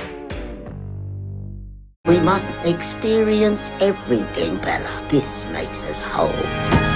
We 2.05 2.19
must 2.19 2.49
experience 2.65 3.69
everything, 3.79 4.57
Bella. 4.57 5.07
This 5.09 5.45
makes 5.51 5.83
us 5.83 6.01
whole. 6.01 6.90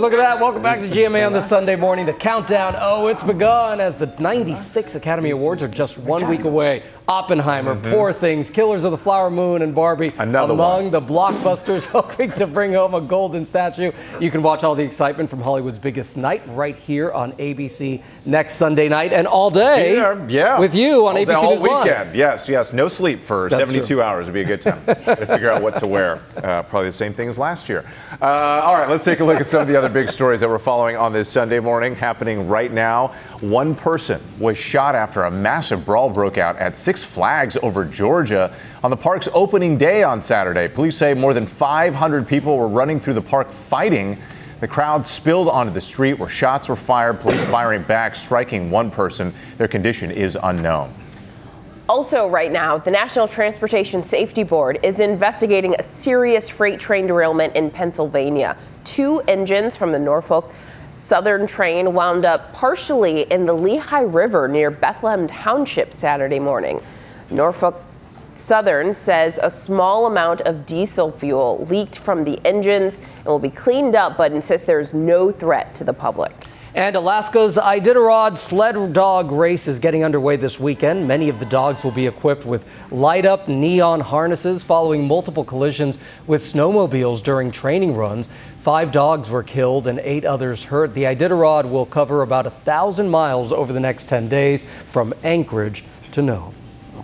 Look 0.00 0.14
at 0.14 0.16
that. 0.16 0.40
Welcome 0.40 0.62
back 0.62 0.78
to 0.78 0.88
GMA 0.88 1.26
on 1.26 1.34
this 1.34 1.46
Sunday 1.46 1.76
morning. 1.76 2.06
The 2.06 2.14
countdown, 2.14 2.74
oh, 2.78 3.08
it's 3.08 3.22
begun 3.22 3.80
as 3.80 3.96
the 3.96 4.06
96 4.18 4.94
Academy 4.94 5.28
Awards 5.30 5.62
are 5.62 5.68
just 5.68 5.98
one 5.98 6.26
week 6.26 6.44
away. 6.44 6.82
Oppenheimer, 7.06 7.74
Mhm. 7.74 7.90
Poor 7.90 8.12
Things, 8.12 8.50
Killers 8.50 8.84
of 8.84 8.92
the 8.92 8.96
Flower 8.96 9.30
Moon, 9.30 9.62
and 9.62 9.74
Barbie 9.74 10.12
Another 10.16 10.52
among 10.54 10.84
one. 10.84 10.90
the 10.92 11.02
blockbusters 11.02 11.86
hoping 11.90 12.30
to 12.32 12.46
bring 12.46 12.72
home 12.72 12.94
a 12.94 13.00
golden 13.00 13.44
statue. 13.44 13.90
You 14.20 14.30
can 14.30 14.42
watch 14.42 14.62
all 14.64 14.74
the 14.76 14.84
excitement 14.84 15.28
from 15.28 15.42
Hollywood's 15.42 15.78
biggest 15.78 16.16
night 16.16 16.40
right 16.54 16.76
here 16.76 17.10
on 17.10 17.32
ABC 17.32 18.00
next 18.24 18.54
Sunday 18.54 18.88
night 18.88 19.12
and 19.12 19.26
all 19.26 19.50
day 19.50 19.96
Yeah, 19.96 20.14
yeah. 20.28 20.58
with 20.60 20.72
you 20.74 21.08
on 21.08 21.16
all 21.16 21.22
ABC 21.22 21.34
all 21.44 21.50
News 21.50 21.62
Live. 21.62 21.84
weekend. 21.84 22.14
Yes, 22.14 22.48
yes. 22.48 22.72
No 22.72 22.86
sleep 22.88 23.24
for 23.24 23.48
That's 23.50 23.68
72 23.68 23.94
true. 23.96 24.02
hours 24.02 24.26
would 24.26 24.34
be 24.34 24.42
a 24.42 24.44
good 24.44 24.62
time 24.62 24.80
to 24.86 24.94
figure 25.26 25.50
out 25.50 25.60
what 25.62 25.76
to 25.78 25.86
wear. 25.86 26.20
Uh, 26.40 26.62
probably 26.62 26.88
the 26.88 26.92
same 26.92 27.12
thing 27.12 27.28
as 27.28 27.36
last 27.38 27.68
year. 27.68 27.84
Uh, 28.22 28.24
all 28.24 28.74
right, 28.74 28.88
let's 28.88 29.04
take 29.04 29.20
a 29.20 29.24
look 29.24 29.40
at 29.40 29.46
some 29.46 29.60
of 29.60 29.68
the 29.68 29.76
other 29.76 29.89
big 29.90 30.08
stories 30.08 30.40
that 30.40 30.48
we're 30.48 30.58
following 30.58 30.96
on 30.96 31.12
this 31.12 31.28
Sunday 31.28 31.58
morning 31.58 31.96
happening 31.96 32.48
right 32.48 32.72
now. 32.72 33.08
One 33.40 33.74
person 33.74 34.20
was 34.38 34.56
shot 34.56 34.94
after 34.94 35.24
a 35.24 35.30
massive 35.30 35.84
brawl 35.84 36.08
broke 36.08 36.38
out 36.38 36.56
at 36.56 36.76
Six 36.76 37.02
Flags 37.02 37.56
over 37.62 37.84
Georgia 37.84 38.54
on 38.84 38.90
the 38.90 38.96
park's 38.96 39.28
opening 39.34 39.76
day 39.76 40.02
on 40.02 40.22
Saturday. 40.22 40.68
Police 40.68 40.96
say 40.96 41.12
more 41.12 41.34
than 41.34 41.46
500 41.46 42.26
people 42.28 42.56
were 42.56 42.68
running 42.68 43.00
through 43.00 43.14
the 43.14 43.20
park 43.20 43.50
fighting. 43.50 44.16
The 44.60 44.68
crowd 44.68 45.06
spilled 45.06 45.48
onto 45.48 45.72
the 45.72 45.80
street 45.80 46.14
where 46.14 46.28
shots 46.28 46.68
were 46.68 46.76
fired, 46.76 47.20
police 47.20 47.44
firing 47.46 47.82
back, 47.82 48.14
striking 48.14 48.70
one 48.70 48.90
person. 48.90 49.34
Their 49.58 49.68
condition 49.68 50.10
is 50.10 50.38
unknown. 50.40 50.92
Also, 51.88 52.28
right 52.28 52.52
now, 52.52 52.78
the 52.78 52.90
National 52.90 53.26
Transportation 53.26 54.04
Safety 54.04 54.44
Board 54.44 54.78
is 54.84 55.00
investigating 55.00 55.74
a 55.76 55.82
serious 55.82 56.48
freight 56.48 56.78
train 56.78 57.08
derailment 57.08 57.56
in 57.56 57.68
Pennsylvania. 57.68 58.56
Two 58.84 59.20
engines 59.20 59.76
from 59.76 59.92
the 59.92 59.98
Norfolk 59.98 60.52
Southern 60.96 61.46
train 61.46 61.94
wound 61.94 62.24
up 62.24 62.52
partially 62.52 63.22
in 63.22 63.46
the 63.46 63.54
Lehigh 63.54 64.02
River 64.02 64.48
near 64.48 64.70
Bethlehem 64.70 65.26
Township 65.26 65.94
Saturday 65.94 66.38
morning. 66.38 66.82
Norfolk 67.30 67.80
Southern 68.34 68.92
says 68.92 69.38
a 69.42 69.50
small 69.50 70.06
amount 70.06 70.40
of 70.42 70.66
diesel 70.66 71.10
fuel 71.10 71.66
leaked 71.70 71.98
from 71.98 72.24
the 72.24 72.38
engines 72.46 72.98
and 73.18 73.26
will 73.26 73.38
be 73.38 73.50
cleaned 73.50 73.94
up, 73.94 74.16
but 74.16 74.32
insists 74.32 74.66
there's 74.66 74.92
no 74.92 75.30
threat 75.30 75.74
to 75.74 75.84
the 75.84 75.92
public. 75.92 76.32
And 76.74 76.94
Alaska's 76.94 77.56
Iditarod 77.56 78.38
sled 78.38 78.92
dog 78.92 79.32
race 79.32 79.66
is 79.66 79.80
getting 79.80 80.04
underway 80.04 80.36
this 80.36 80.60
weekend. 80.60 81.08
Many 81.08 81.28
of 81.28 81.40
the 81.40 81.46
dogs 81.46 81.82
will 81.82 81.90
be 81.90 82.06
equipped 82.06 82.44
with 82.44 82.64
light 82.92 83.26
up 83.26 83.48
neon 83.48 83.98
harnesses 83.98 84.62
following 84.62 85.08
multiple 85.08 85.44
collisions 85.44 85.98
with 86.28 86.44
snowmobiles 86.44 87.24
during 87.24 87.50
training 87.50 87.96
runs. 87.96 88.28
Five 88.62 88.92
dogs 88.92 89.30
were 89.30 89.42
killed 89.42 89.88
and 89.88 89.98
eight 90.00 90.24
others 90.24 90.62
hurt. 90.64 90.94
The 90.94 91.04
Iditarod 91.04 91.68
will 91.68 91.86
cover 91.86 92.22
about 92.22 92.46
a 92.46 92.50
thousand 92.50 93.10
miles 93.10 93.50
over 93.50 93.72
the 93.72 93.80
next 93.80 94.08
10 94.08 94.28
days 94.28 94.62
from 94.62 95.12
Anchorage 95.24 95.82
to 96.12 96.22
Nome. 96.22 96.54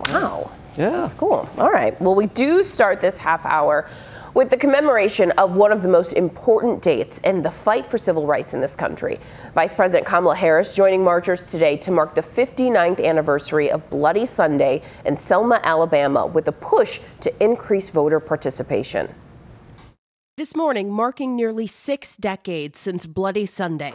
Wow. 0.07 0.51
Yeah. 0.77 0.91
That's 0.91 1.13
cool. 1.13 1.49
All 1.57 1.71
right. 1.71 1.99
Well, 1.99 2.15
we 2.15 2.27
do 2.27 2.63
start 2.63 3.01
this 3.01 3.17
half 3.17 3.45
hour 3.45 3.89
with 4.37 4.51
the 4.51 4.57
commemoration 4.57 5.31
of 5.31 5.55
one 5.55 5.71
of 5.71 5.81
the 5.81 5.87
most 5.87 6.13
important 6.13 6.79
dates 6.79 7.17
in 7.23 7.41
the 7.41 7.49
fight 7.49 7.87
for 7.87 7.97
civil 7.97 8.27
rights 8.27 8.53
in 8.53 8.61
this 8.61 8.75
country. 8.75 9.17
Vice 9.55 9.73
President 9.73 10.05
Kamala 10.05 10.35
Harris 10.35 10.75
joining 10.75 11.03
marchers 11.03 11.47
today 11.47 11.75
to 11.75 11.89
mark 11.89 12.13
the 12.13 12.21
59th 12.21 13.03
anniversary 13.03 13.71
of 13.71 13.89
Bloody 13.89 14.27
Sunday 14.27 14.83
in 15.05 15.17
Selma, 15.17 15.59
Alabama, 15.63 16.27
with 16.27 16.47
a 16.49 16.51
push 16.51 16.99
to 17.21 17.33
increase 17.43 17.89
voter 17.89 18.19
participation. 18.19 19.09
This 20.37 20.55
morning, 20.55 20.91
marking 20.91 21.35
nearly 21.35 21.65
six 21.65 22.15
decades 22.15 22.77
since 22.77 23.07
Bloody 23.07 23.47
Sunday. 23.47 23.91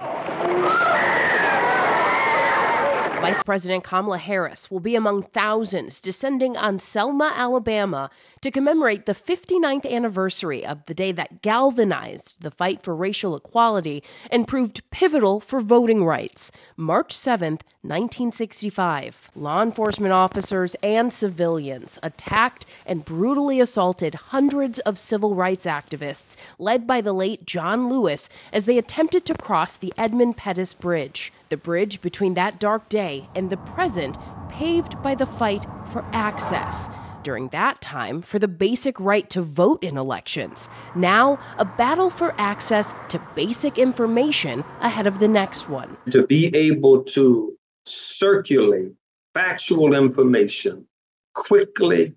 Vice 3.22 3.44
President 3.44 3.84
Kamala 3.84 4.18
Harris 4.18 4.68
will 4.68 4.80
be 4.80 4.96
among 4.96 5.22
thousands 5.22 6.00
descending 6.00 6.56
on 6.56 6.80
Selma, 6.80 7.32
Alabama 7.36 8.10
to 8.40 8.50
commemorate 8.50 9.06
the 9.06 9.14
59th 9.14 9.88
anniversary 9.88 10.66
of 10.66 10.84
the 10.86 10.92
day 10.92 11.12
that 11.12 11.40
galvanized 11.40 12.42
the 12.42 12.50
fight 12.50 12.82
for 12.82 12.96
racial 12.96 13.36
equality 13.36 14.02
and 14.28 14.48
proved 14.48 14.82
pivotal 14.90 15.38
for 15.38 15.60
voting 15.60 16.04
rights. 16.04 16.50
March 16.76 17.14
7th, 17.14 17.62
1965. 17.82 19.30
Law 19.36 19.62
enforcement 19.62 20.12
officers 20.12 20.74
and 20.82 21.12
civilians 21.12 22.00
attacked 22.02 22.66
and 22.84 23.04
brutally 23.04 23.60
assaulted 23.60 24.16
hundreds 24.16 24.80
of 24.80 24.98
civil 24.98 25.36
rights 25.36 25.64
activists, 25.64 26.36
led 26.58 26.88
by 26.88 27.00
the 27.00 27.12
late 27.12 27.46
John 27.46 27.88
Lewis, 27.88 28.28
as 28.52 28.64
they 28.64 28.78
attempted 28.78 29.24
to 29.26 29.34
cross 29.34 29.76
the 29.76 29.92
Edmund 29.96 30.36
Pettus 30.36 30.74
Bridge. 30.74 31.32
The 31.52 31.58
bridge 31.58 32.00
between 32.00 32.32
that 32.32 32.58
dark 32.58 32.88
day 32.88 33.28
and 33.34 33.50
the 33.50 33.58
present, 33.58 34.16
paved 34.48 35.02
by 35.02 35.14
the 35.14 35.26
fight 35.26 35.66
for 35.92 36.02
access. 36.10 36.88
During 37.22 37.48
that 37.48 37.82
time, 37.82 38.22
for 38.22 38.38
the 38.38 38.48
basic 38.48 38.98
right 38.98 39.28
to 39.28 39.42
vote 39.42 39.84
in 39.84 39.98
elections. 39.98 40.70
Now, 40.94 41.38
a 41.58 41.66
battle 41.66 42.08
for 42.08 42.34
access 42.38 42.94
to 43.10 43.20
basic 43.34 43.76
information 43.76 44.64
ahead 44.80 45.06
of 45.06 45.18
the 45.18 45.28
next 45.28 45.68
one. 45.68 45.98
to 46.10 46.26
be 46.26 46.46
able 46.56 47.04
to 47.16 47.54
circulate 47.84 48.94
factual 49.34 49.94
information 49.94 50.86
quickly, 51.34 52.14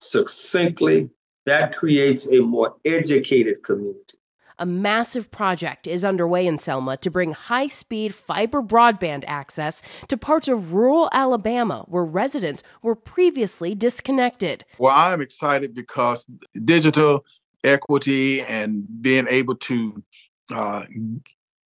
succinctly, 0.00 1.10
that 1.44 1.76
creates 1.76 2.26
a 2.32 2.40
more 2.40 2.76
educated 2.86 3.62
community. 3.62 4.16
A 4.58 4.66
massive 4.66 5.32
project 5.32 5.88
is 5.88 6.04
underway 6.04 6.46
in 6.46 6.60
Selma 6.60 6.96
to 6.98 7.10
bring 7.10 7.32
high 7.32 7.66
speed 7.66 8.14
fiber 8.14 8.62
broadband 8.62 9.24
access 9.26 9.82
to 10.06 10.16
parts 10.16 10.46
of 10.46 10.72
rural 10.72 11.08
Alabama 11.12 11.84
where 11.88 12.04
residents 12.04 12.62
were 12.80 12.94
previously 12.94 13.74
disconnected. 13.74 14.64
Well, 14.78 14.94
I'm 14.94 15.20
excited 15.20 15.74
because 15.74 16.24
digital 16.64 17.24
equity 17.64 18.42
and 18.42 18.84
being 19.02 19.26
able 19.28 19.56
to 19.56 20.02
uh, 20.52 20.82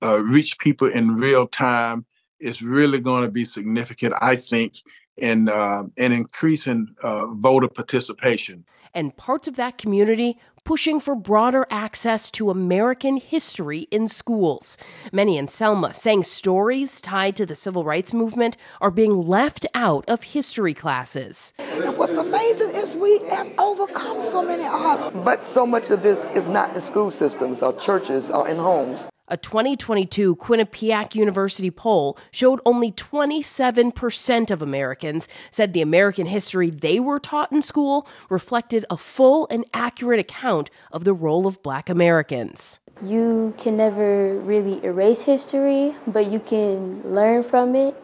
uh, 0.03 0.21
reach 0.21 0.59
people 0.59 0.89
in 0.89 1.17
real 1.17 1.47
time 1.47 2.07
is 2.41 2.63
really 2.63 3.01
going 3.01 3.25
to 3.25 3.31
be 3.31 3.45
significant, 3.45 4.15
I 4.23 4.37
think, 4.37 4.77
in, 5.19 5.51
uh, 5.51 5.83
in 5.99 6.13
increasing 6.13 6.87
uh, 7.03 7.27
voter 7.27 7.69
participation. 7.69 8.65
And 8.95 9.17
parts 9.17 9.49
of 9.49 9.57
that 9.57 9.79
community 9.79 10.39
pushing 10.69 11.01
for 11.01 11.15
broader 11.15 11.67
access 11.71 12.31
to 12.31 12.51
American 12.51 13.17
history 13.17 13.89
in 13.91 14.07
schools. 14.07 14.77
Many 15.11 15.39
in 15.39 15.49
Selma 15.49 15.95
saying 15.95 16.25
stories 16.25 17.01
tied 17.01 17.37
to 17.37 17.47
the 17.47 17.55
civil 17.55 17.85
rights 17.85 18.13
movement 18.13 18.59
are 18.83 18.91
being 18.91 19.15
left 19.27 19.65
out 19.75 20.05
of 20.11 20.23
history 20.23 20.75
classes. 20.75 21.55
And 21.59 21.97
what's 21.97 22.19
amazing 22.19 22.75
is 22.75 22.97
we 22.97 23.19
have 23.31 23.51
overcome 23.57 24.21
so 24.21 24.43
many 24.43 24.65
odds. 24.65 25.07
But 25.25 25.43
so 25.43 25.65
much 25.65 25.89
of 25.89 26.03
this 26.03 26.23
is 26.37 26.49
not 26.49 26.75
in 26.75 26.83
school 26.83 27.11
systems 27.11 27.63
or 27.63 27.73
churches 27.73 28.31
or 28.31 28.47
in 28.47 28.59
homes. 28.59 29.09
A 29.31 29.37
2022 29.37 30.37
Quinnipiac 30.37 31.15
University 31.15 31.71
poll 31.71 32.17
showed 32.31 32.63
only 32.65 32.91
27% 32.91 34.51
of 34.51 34.63
Americans 34.63 35.29
said 35.51 35.75
the 35.75 35.83
American 35.83 36.25
history 36.25 36.71
they 36.71 36.99
were 36.99 37.19
taught 37.19 37.53
in 37.53 37.61
school 37.61 38.09
reflected 38.31 38.87
a 38.89 38.97
full 38.97 39.47
and 39.51 39.67
accurate 39.75 40.19
account 40.19 40.71
of 40.91 41.05
the 41.05 41.13
role 41.13 41.47
of 41.47 41.63
black 41.63 41.91
Americans. 41.91 42.79
You 43.03 43.53
can 43.59 43.77
never 43.77 44.39
really 44.39 44.83
erase 44.83 45.25
history, 45.25 45.95
but 46.07 46.31
you 46.31 46.41
can 46.41 47.03
learn 47.03 47.43
from 47.43 47.77
it 47.77 47.95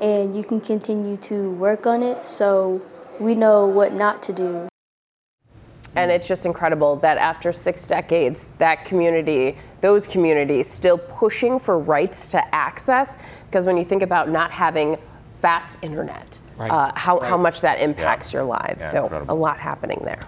and 0.00 0.34
you 0.34 0.42
can 0.42 0.60
continue 0.60 1.16
to 1.18 1.52
work 1.52 1.86
on 1.86 2.02
it 2.02 2.26
so 2.26 2.84
we 3.20 3.36
know 3.36 3.64
what 3.64 3.92
not 3.92 4.24
to 4.24 4.32
do. 4.32 4.68
And 5.96 6.10
it's 6.10 6.28
just 6.28 6.46
incredible 6.46 6.96
that 6.96 7.18
after 7.18 7.52
six 7.52 7.86
decades, 7.86 8.48
that 8.58 8.84
community 8.84 9.56
those 9.80 10.06
communities 10.06 10.68
still 10.68 10.98
pushing 10.98 11.58
for 11.58 11.78
rights 11.78 12.26
to 12.28 12.54
access. 12.54 13.18
Because 13.46 13.66
when 13.66 13.76
you 13.76 13.84
think 13.84 14.02
about 14.02 14.28
not 14.28 14.50
having 14.50 14.98
fast 15.40 15.78
internet, 15.82 16.40
right. 16.56 16.70
uh, 16.70 16.92
how, 16.94 17.18
right. 17.18 17.28
how 17.28 17.36
much 17.36 17.60
that 17.60 17.80
impacts 17.80 18.32
yeah. 18.32 18.40
your 18.40 18.46
lives. 18.46 18.84
Yeah, 18.84 18.90
so 18.90 19.02
incredible. 19.04 19.34
a 19.34 19.36
lot 19.36 19.58
happening 19.58 20.00
there. 20.04 20.26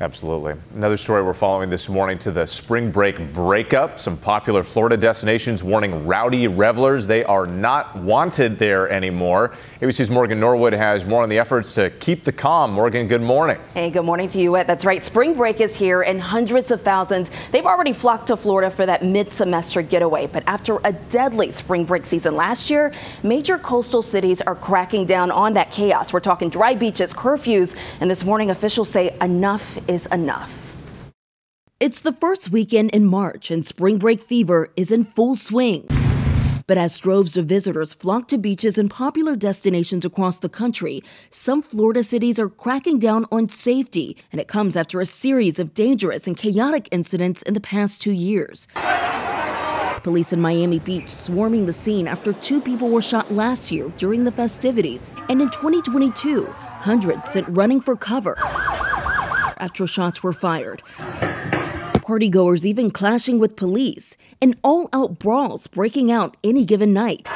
Absolutely. 0.00 0.54
Another 0.74 0.96
story 0.96 1.22
we're 1.22 1.32
following 1.32 1.70
this 1.70 1.88
morning 1.88 2.18
to 2.20 2.30
the 2.30 2.46
spring 2.46 2.90
break 2.90 3.32
breakup. 3.32 3.98
Some 3.98 4.16
popular 4.16 4.62
Florida 4.62 4.96
destinations 4.96 5.62
warning 5.62 6.06
rowdy 6.06 6.48
revelers 6.48 7.06
they 7.06 7.22
are 7.24 7.46
not 7.46 7.94
wanted 7.96 8.58
there 8.58 8.90
anymore. 8.90 9.54
ABC's 9.80 10.10
Morgan 10.10 10.40
Norwood 10.40 10.72
has 10.72 11.04
more 11.04 11.22
on 11.22 11.28
the 11.28 11.38
efforts 11.38 11.74
to 11.74 11.90
keep 11.90 12.24
the 12.24 12.32
calm. 12.32 12.72
Morgan, 12.72 13.06
good 13.06 13.22
morning. 13.22 13.58
Hey, 13.74 13.90
good 13.90 14.04
morning 14.04 14.28
to 14.28 14.40
you. 14.40 14.52
That's 14.52 14.84
right. 14.84 15.04
Spring 15.04 15.34
break 15.34 15.60
is 15.60 15.76
here 15.76 16.02
and 16.02 16.20
hundreds 16.20 16.70
of 16.70 16.80
thousands. 16.82 17.30
They've 17.50 17.66
already 17.66 17.92
flocked 17.92 18.26
to 18.28 18.36
Florida 18.36 18.70
for 18.70 18.86
that 18.86 19.04
mid-semester 19.04 19.82
getaway. 19.82 20.26
But 20.26 20.42
after 20.46 20.80
a 20.84 20.92
deadly 20.92 21.50
spring 21.50 21.84
break 21.84 22.06
season 22.06 22.34
last 22.34 22.70
year, 22.70 22.92
major 23.22 23.58
coastal 23.58 24.02
cities 24.02 24.40
are 24.42 24.56
cracking 24.56 25.06
down 25.06 25.30
on 25.30 25.54
that 25.54 25.70
chaos. 25.70 26.12
We're 26.12 26.20
talking 26.20 26.48
dry 26.48 26.74
beaches, 26.74 27.14
curfews, 27.14 27.76
and 28.00 28.10
this 28.10 28.24
morning 28.24 28.50
officials 28.50 28.88
say 28.88 29.16
enough 29.20 29.78
is 29.92 30.06
enough. 30.06 30.74
It's 31.78 32.00
the 32.00 32.12
first 32.12 32.50
weekend 32.50 32.90
in 32.90 33.04
March, 33.04 33.50
and 33.50 33.66
spring 33.66 33.98
break 33.98 34.20
fever 34.20 34.68
is 34.76 34.90
in 34.90 35.04
full 35.04 35.36
swing. 35.36 35.86
But 36.68 36.78
as 36.78 36.98
droves 36.98 37.36
of 37.36 37.46
visitors 37.46 37.92
flock 37.92 38.28
to 38.28 38.38
beaches 38.38 38.78
and 38.78 38.88
popular 38.88 39.34
destinations 39.36 40.04
across 40.04 40.38
the 40.38 40.48
country, 40.48 41.02
some 41.30 41.60
Florida 41.60 42.04
cities 42.04 42.38
are 42.38 42.48
cracking 42.48 42.98
down 42.98 43.26
on 43.32 43.48
safety, 43.48 44.16
and 44.30 44.40
it 44.40 44.48
comes 44.48 44.76
after 44.76 45.00
a 45.00 45.06
series 45.06 45.58
of 45.58 45.74
dangerous 45.74 46.26
and 46.26 46.36
chaotic 46.36 46.88
incidents 46.92 47.42
in 47.42 47.54
the 47.54 47.60
past 47.60 48.00
two 48.00 48.12
years. 48.12 48.68
Police 50.04 50.32
in 50.32 50.40
Miami 50.40 50.78
Beach 50.78 51.08
swarming 51.08 51.66
the 51.66 51.72
scene 51.72 52.08
after 52.08 52.32
two 52.32 52.60
people 52.60 52.88
were 52.88 53.02
shot 53.02 53.32
last 53.32 53.70
year 53.70 53.92
during 53.96 54.24
the 54.24 54.32
festivities, 54.32 55.10
and 55.28 55.42
in 55.42 55.50
2022, 55.50 56.46
hundreds 56.46 57.30
sent 57.30 57.46
running 57.48 57.80
for 57.80 57.96
cover 57.96 58.38
after 59.62 59.86
shots 59.86 60.22
were 60.22 60.32
fired. 60.32 60.82
Partygoers 62.02 62.64
even 62.64 62.90
clashing 62.90 63.38
with 63.38 63.54
police, 63.56 64.16
and 64.40 64.58
all 64.64 64.88
out 64.92 65.20
brawls 65.20 65.68
breaking 65.68 66.10
out 66.10 66.36
any 66.42 66.64
given 66.64 66.92
night. 66.92 67.28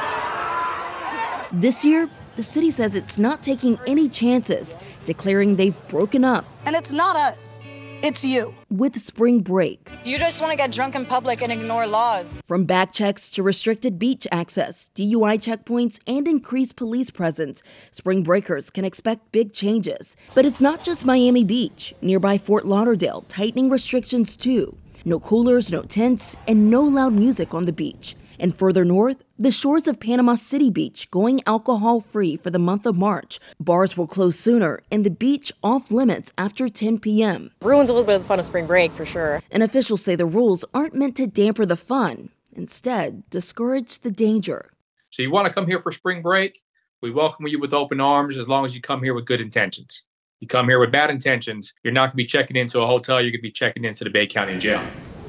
This 1.53 1.85
year, 1.85 2.09
the 2.35 2.43
city 2.43 2.69
says 2.69 2.93
it's 2.93 3.17
not 3.17 3.41
taking 3.41 3.79
any 3.87 4.09
chances, 4.09 4.75
declaring 5.05 5.55
they've 5.55 5.87
broken 5.87 6.25
up. 6.25 6.45
And 6.65 6.75
it's 6.75 6.91
not 6.91 7.15
us. 7.15 7.63
It's 8.03 8.23
you. 8.23 8.53
With 8.69 8.95
spring 8.99 9.39
break. 9.39 9.89
You 10.05 10.19
just 10.19 10.39
want 10.39 10.51
to 10.51 10.57
get 10.57 10.71
drunk 10.71 10.93
in 10.93 11.03
public 11.03 11.41
and 11.41 11.51
ignore 11.51 11.87
laws. 11.87 12.39
From 12.45 12.65
back 12.65 12.91
checks 12.91 13.27
to 13.31 13.41
restricted 13.41 13.97
beach 13.97 14.27
access, 14.31 14.91
DUI 14.93 15.39
checkpoints, 15.39 15.99
and 16.05 16.27
increased 16.27 16.75
police 16.75 17.09
presence, 17.09 17.63
spring 17.89 18.21
breakers 18.21 18.69
can 18.69 18.85
expect 18.85 19.31
big 19.31 19.51
changes. 19.51 20.15
But 20.35 20.45
it's 20.45 20.61
not 20.61 20.83
just 20.83 21.07
Miami 21.07 21.43
Beach. 21.43 21.95
Nearby 21.99 22.37
Fort 22.37 22.67
Lauderdale 22.67 23.25
tightening 23.29 23.67
restrictions 23.67 24.37
too. 24.37 24.77
No 25.03 25.19
coolers, 25.19 25.71
no 25.71 25.81
tents, 25.81 26.37
and 26.47 26.69
no 26.69 26.83
loud 26.83 27.13
music 27.13 27.55
on 27.55 27.65
the 27.65 27.73
beach. 27.73 28.15
And 28.39 28.55
further 28.55 28.85
north, 28.85 29.23
the 29.37 29.51
shores 29.51 29.87
of 29.87 29.99
Panama 29.99 30.35
City 30.35 30.69
Beach 30.69 31.09
going 31.11 31.41
alcohol 31.45 32.01
free 32.01 32.37
for 32.37 32.49
the 32.49 32.59
month 32.59 32.85
of 32.85 32.97
March. 32.97 33.39
Bars 33.59 33.97
will 33.97 34.07
close 34.07 34.39
sooner 34.39 34.79
and 34.91 35.05
the 35.05 35.09
beach 35.09 35.51
off 35.63 35.91
limits 35.91 36.31
after 36.37 36.69
10 36.69 36.99
p.m. 36.99 37.51
Ruins 37.61 37.89
a 37.89 37.93
little 37.93 38.05
bit 38.05 38.15
of 38.15 38.21
the 38.21 38.27
fun 38.27 38.39
of 38.39 38.45
spring 38.45 38.67
break 38.67 38.91
for 38.91 39.05
sure. 39.05 39.41
And 39.51 39.63
officials 39.63 40.03
say 40.03 40.15
the 40.15 40.25
rules 40.25 40.65
aren't 40.73 40.95
meant 40.95 41.15
to 41.17 41.27
damper 41.27 41.65
the 41.65 41.75
fun, 41.75 42.29
instead, 42.53 43.29
discourage 43.29 43.99
the 43.99 44.11
danger. 44.11 44.71
So 45.09 45.21
you 45.21 45.31
want 45.31 45.47
to 45.47 45.53
come 45.53 45.67
here 45.67 45.81
for 45.81 45.91
spring 45.91 46.21
break? 46.21 46.61
We 47.01 47.11
welcome 47.11 47.47
you 47.47 47.59
with 47.59 47.73
open 47.73 48.01
arms 48.01 48.37
as 48.37 48.47
long 48.47 48.65
as 48.65 48.75
you 48.75 48.81
come 48.81 49.03
here 49.03 49.13
with 49.13 49.25
good 49.25 49.41
intentions. 49.41 50.03
You 50.39 50.47
come 50.47 50.67
here 50.67 50.79
with 50.79 50.91
bad 50.91 51.09
intentions, 51.09 51.73
you're 51.83 51.93
not 51.93 52.07
going 52.07 52.11
to 52.11 52.17
be 52.17 52.25
checking 52.25 52.57
into 52.57 52.81
a 52.81 52.85
hotel, 52.85 53.21
you're 53.21 53.31
going 53.31 53.39
to 53.39 53.41
be 53.41 53.51
checking 53.51 53.85
into 53.85 54.03
the 54.03 54.09
Bay 54.11 54.27
County 54.27 54.57
Jail. 54.59 54.83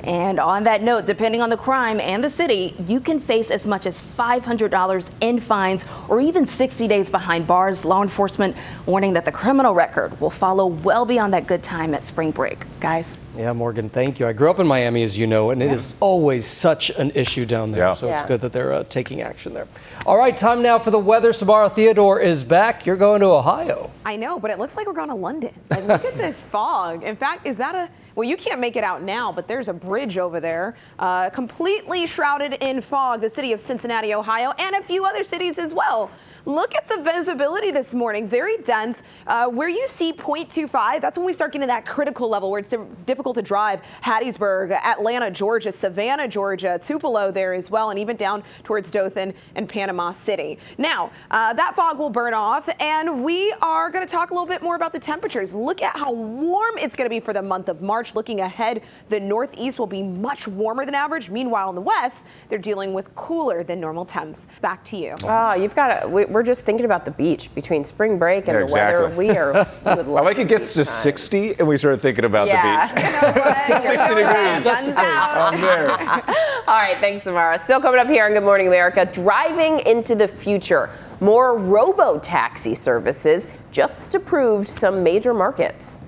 And 0.04 0.38
on 0.38 0.64
that 0.64 0.82
note, 0.82 1.06
depending 1.06 1.42
on 1.42 1.50
the 1.50 1.56
crime 1.56 2.00
and 2.00 2.22
the 2.22 2.30
city, 2.30 2.74
you 2.86 3.00
can 3.00 3.20
face 3.20 3.50
as 3.50 3.66
much 3.66 3.86
as 3.86 4.00
$500 4.00 5.10
in 5.20 5.40
fines 5.40 5.84
or 6.08 6.20
even 6.20 6.46
60 6.46 6.88
days 6.88 7.10
behind 7.10 7.46
bars. 7.46 7.84
Law 7.84 8.02
enforcement 8.02 8.56
warning 8.86 9.12
that 9.14 9.24
the 9.24 9.32
criminal 9.32 9.74
record 9.74 10.18
will 10.20 10.30
follow 10.30 10.66
well 10.66 11.04
beyond 11.04 11.32
that 11.34 11.46
good 11.46 11.62
time 11.62 11.94
at 11.94 12.02
spring 12.02 12.30
break. 12.30 12.64
Guys? 12.80 13.20
Yeah, 13.38 13.52
Morgan, 13.52 13.88
thank 13.88 14.18
you. 14.18 14.26
I 14.26 14.32
grew 14.32 14.50
up 14.50 14.58
in 14.58 14.66
Miami, 14.66 15.04
as 15.04 15.16
you 15.16 15.28
know, 15.28 15.50
and 15.50 15.62
it 15.62 15.70
is 15.70 15.94
always 16.00 16.44
such 16.44 16.90
an 16.90 17.12
issue 17.14 17.46
down 17.46 17.70
there. 17.70 17.84
Yeah. 17.84 17.94
So 17.94 18.10
it's 18.10 18.22
good 18.22 18.40
that 18.40 18.52
they're 18.52 18.72
uh, 18.72 18.82
taking 18.88 19.20
action 19.20 19.54
there. 19.54 19.68
All 20.06 20.18
right, 20.18 20.36
time 20.36 20.60
now 20.60 20.80
for 20.80 20.90
the 20.90 20.98
weather. 20.98 21.32
Samara 21.32 21.70
Theodore 21.70 22.18
is 22.18 22.42
back. 22.42 22.84
You're 22.84 22.96
going 22.96 23.20
to 23.20 23.26
Ohio. 23.26 23.92
I 24.04 24.16
know, 24.16 24.40
but 24.40 24.50
it 24.50 24.58
looks 24.58 24.74
like 24.74 24.88
we're 24.88 24.92
going 24.92 25.10
to 25.10 25.14
London. 25.14 25.54
Like, 25.70 25.86
look 25.86 26.04
at 26.04 26.16
this 26.16 26.42
fog. 26.50 27.04
In 27.04 27.14
fact, 27.14 27.46
is 27.46 27.56
that 27.58 27.76
a 27.76 27.88
well, 28.18 28.28
you 28.28 28.36
can't 28.36 28.58
make 28.58 28.74
it 28.74 28.82
out 28.82 29.04
now, 29.04 29.30
but 29.30 29.46
there's 29.46 29.68
a 29.68 29.72
bridge 29.72 30.18
over 30.18 30.40
there, 30.40 30.74
uh, 30.98 31.30
completely 31.30 32.04
shrouded 32.04 32.54
in 32.54 32.80
fog, 32.80 33.20
the 33.20 33.30
city 33.30 33.52
of 33.52 33.60
Cincinnati, 33.60 34.12
Ohio, 34.12 34.52
and 34.58 34.74
a 34.74 34.82
few 34.82 35.04
other 35.04 35.22
cities 35.22 35.56
as 35.56 35.72
well. 35.72 36.10
Look 36.48 36.74
at 36.74 36.88
the 36.88 37.02
visibility 37.02 37.70
this 37.70 37.92
morning, 37.92 38.26
very 38.26 38.56
dense. 38.62 39.02
Uh, 39.26 39.48
where 39.48 39.68
you 39.68 39.86
see 39.86 40.14
0.25, 40.14 40.98
that's 40.98 41.18
when 41.18 41.26
we 41.26 41.34
start 41.34 41.52
getting 41.52 41.64
to 41.64 41.66
that 41.66 41.84
critical 41.84 42.26
level 42.26 42.50
where 42.50 42.58
it's 42.58 42.74
difficult 43.04 43.34
to 43.34 43.42
drive. 43.42 43.82
Hattiesburg, 44.02 44.70
Atlanta, 44.72 45.30
Georgia, 45.30 45.70
Savannah, 45.70 46.26
Georgia, 46.26 46.80
Tupelo 46.82 47.30
there 47.30 47.52
as 47.52 47.70
well, 47.70 47.90
and 47.90 47.98
even 47.98 48.16
down 48.16 48.42
towards 48.64 48.90
Dothan 48.90 49.34
and 49.56 49.68
Panama 49.68 50.10
City. 50.10 50.58
Now, 50.78 51.10
uh, 51.30 51.52
that 51.52 51.76
fog 51.76 51.98
will 51.98 52.08
burn 52.08 52.32
off, 52.32 52.66
and 52.80 53.22
we 53.22 53.52
are 53.60 53.90
going 53.90 54.06
to 54.06 54.10
talk 54.10 54.30
a 54.30 54.32
little 54.32 54.46
bit 54.46 54.62
more 54.62 54.74
about 54.74 54.94
the 54.94 55.00
temperatures. 55.00 55.52
Look 55.52 55.82
at 55.82 55.98
how 55.98 56.12
warm 56.12 56.78
it's 56.78 56.96
going 56.96 57.04
to 57.04 57.14
be 57.14 57.20
for 57.20 57.34
the 57.34 57.42
month 57.42 57.68
of 57.68 57.82
March. 57.82 58.14
Looking 58.14 58.40
ahead, 58.40 58.84
the 59.10 59.20
northeast 59.20 59.78
will 59.78 59.86
be 59.86 60.02
much 60.02 60.48
warmer 60.48 60.86
than 60.86 60.94
average. 60.94 61.28
Meanwhile, 61.28 61.68
in 61.68 61.74
the 61.74 61.82
west, 61.82 62.24
they're 62.48 62.58
dealing 62.58 62.94
with 62.94 63.14
cooler 63.14 63.62
than 63.62 63.80
normal 63.80 64.06
temps. 64.06 64.46
Back 64.62 64.82
to 64.86 64.96
you. 64.96 65.14
Oh, 65.24 65.52
you've 65.52 65.74
got 65.74 66.00
to 66.00 66.08
we're 66.38 66.44
just 66.44 66.64
thinking 66.64 66.84
about 66.84 67.04
the 67.04 67.10
beach 67.10 67.52
between 67.52 67.82
spring 67.82 68.16
break 68.16 68.46
and 68.46 68.54
yeah, 68.54 68.58
the 68.60 68.64
exactly. 68.66 69.02
weather. 69.02 69.16
We 69.16 69.30
are. 69.30 69.56
I 69.84 70.20
like 70.20 70.38
it 70.38 70.46
gets 70.46 70.72
to 70.74 70.84
60 70.84 71.58
and 71.58 71.66
we 71.66 71.76
start 71.76 72.00
thinking 72.00 72.24
about 72.24 72.46
yeah. 72.46 72.86
the 72.86 72.94
beach. 72.94 73.82
60 73.88 74.14
degrees. 74.14 74.64
I'm 74.64 75.60
there. 75.60 75.90
All 75.90 76.76
right, 76.76 76.96
thanks, 77.00 77.24
Samara. 77.24 77.58
Still 77.58 77.80
coming 77.80 77.98
up 77.98 78.06
here 78.06 78.24
on 78.24 78.34
Good 78.34 78.44
Morning 78.44 78.68
America, 78.68 79.04
driving 79.04 79.80
into 79.80 80.14
the 80.14 80.28
future. 80.28 80.90
More 81.18 81.58
robo 81.58 82.20
taxi 82.20 82.76
services 82.76 83.48
just 83.72 84.14
approved 84.14 84.68
some 84.68 85.02
major 85.02 85.34
markets. 85.34 85.98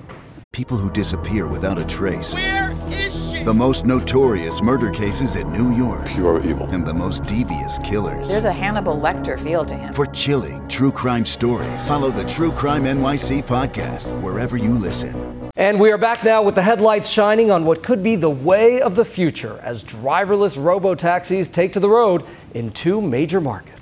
People 0.52 0.76
who 0.76 0.90
disappear 0.92 1.48
without 1.48 1.76
a 1.76 1.84
trace. 1.84 2.34
Where 2.34 2.70
is 2.90 3.29
she? 3.29 3.29
The 3.44 3.54
most 3.54 3.86
notorious 3.86 4.60
murder 4.60 4.90
cases 4.90 5.34
in 5.34 5.50
New 5.50 5.74
York. 5.74 6.04
Pure 6.04 6.42
evil. 6.42 6.68
And 6.72 6.86
the 6.86 6.92
most 6.92 7.24
devious 7.24 7.78
killers. 7.78 8.28
There's 8.28 8.44
a 8.44 8.52
Hannibal 8.52 8.94
Lecter 8.98 9.42
feel 9.42 9.64
to 9.64 9.74
him. 9.74 9.94
For 9.94 10.04
chilling 10.04 10.68
true 10.68 10.92
crime 10.92 11.24
stories, 11.24 11.88
follow 11.88 12.10
the 12.10 12.24
True 12.26 12.52
Crime 12.52 12.84
NYC 12.84 13.42
podcast 13.46 14.20
wherever 14.20 14.58
you 14.58 14.74
listen. 14.74 15.50
And 15.56 15.80
we 15.80 15.90
are 15.90 15.96
back 15.96 16.22
now 16.22 16.42
with 16.42 16.54
the 16.54 16.62
headlights 16.62 17.08
shining 17.08 17.50
on 17.50 17.64
what 17.64 17.82
could 17.82 18.02
be 18.02 18.14
the 18.14 18.28
way 18.28 18.82
of 18.82 18.94
the 18.94 19.06
future 19.06 19.58
as 19.62 19.84
driverless 19.84 20.62
robo 20.62 20.94
taxis 20.94 21.48
take 21.48 21.72
to 21.72 21.80
the 21.80 21.88
road 21.88 22.24
in 22.52 22.70
two 22.70 23.00
major 23.00 23.40
markets. 23.40 23.79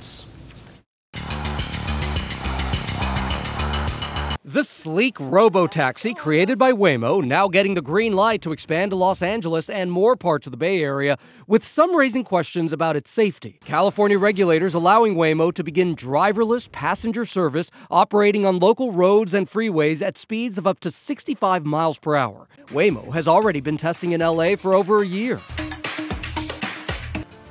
The 4.48 4.64
sleek 4.64 5.20
robo-taxi 5.20 6.14
created 6.14 6.56
by 6.56 6.72
Waymo 6.72 7.22
now 7.22 7.48
getting 7.48 7.74
the 7.74 7.82
green 7.82 8.14
light 8.14 8.40
to 8.40 8.50
expand 8.50 8.92
to 8.92 8.96
Los 8.96 9.20
Angeles 9.20 9.68
and 9.68 9.92
more 9.92 10.16
parts 10.16 10.46
of 10.46 10.52
the 10.52 10.56
Bay 10.56 10.82
Area, 10.82 11.18
with 11.46 11.62
some 11.62 11.94
raising 11.94 12.24
questions 12.24 12.72
about 12.72 12.96
its 12.96 13.10
safety. 13.10 13.58
California 13.66 14.18
regulators 14.18 14.72
allowing 14.72 15.16
Waymo 15.16 15.52
to 15.52 15.62
begin 15.62 15.94
driverless 15.94 16.72
passenger 16.72 17.26
service 17.26 17.70
operating 17.90 18.46
on 18.46 18.58
local 18.58 18.90
roads 18.90 19.34
and 19.34 19.46
freeways 19.46 20.00
at 20.00 20.16
speeds 20.16 20.56
of 20.56 20.66
up 20.66 20.80
to 20.80 20.90
65 20.90 21.66
miles 21.66 21.98
per 21.98 22.16
hour. 22.16 22.48
Waymo 22.68 23.12
has 23.12 23.28
already 23.28 23.60
been 23.60 23.76
testing 23.76 24.12
in 24.12 24.22
LA 24.22 24.56
for 24.56 24.72
over 24.72 25.02
a 25.02 25.06
year 25.06 25.42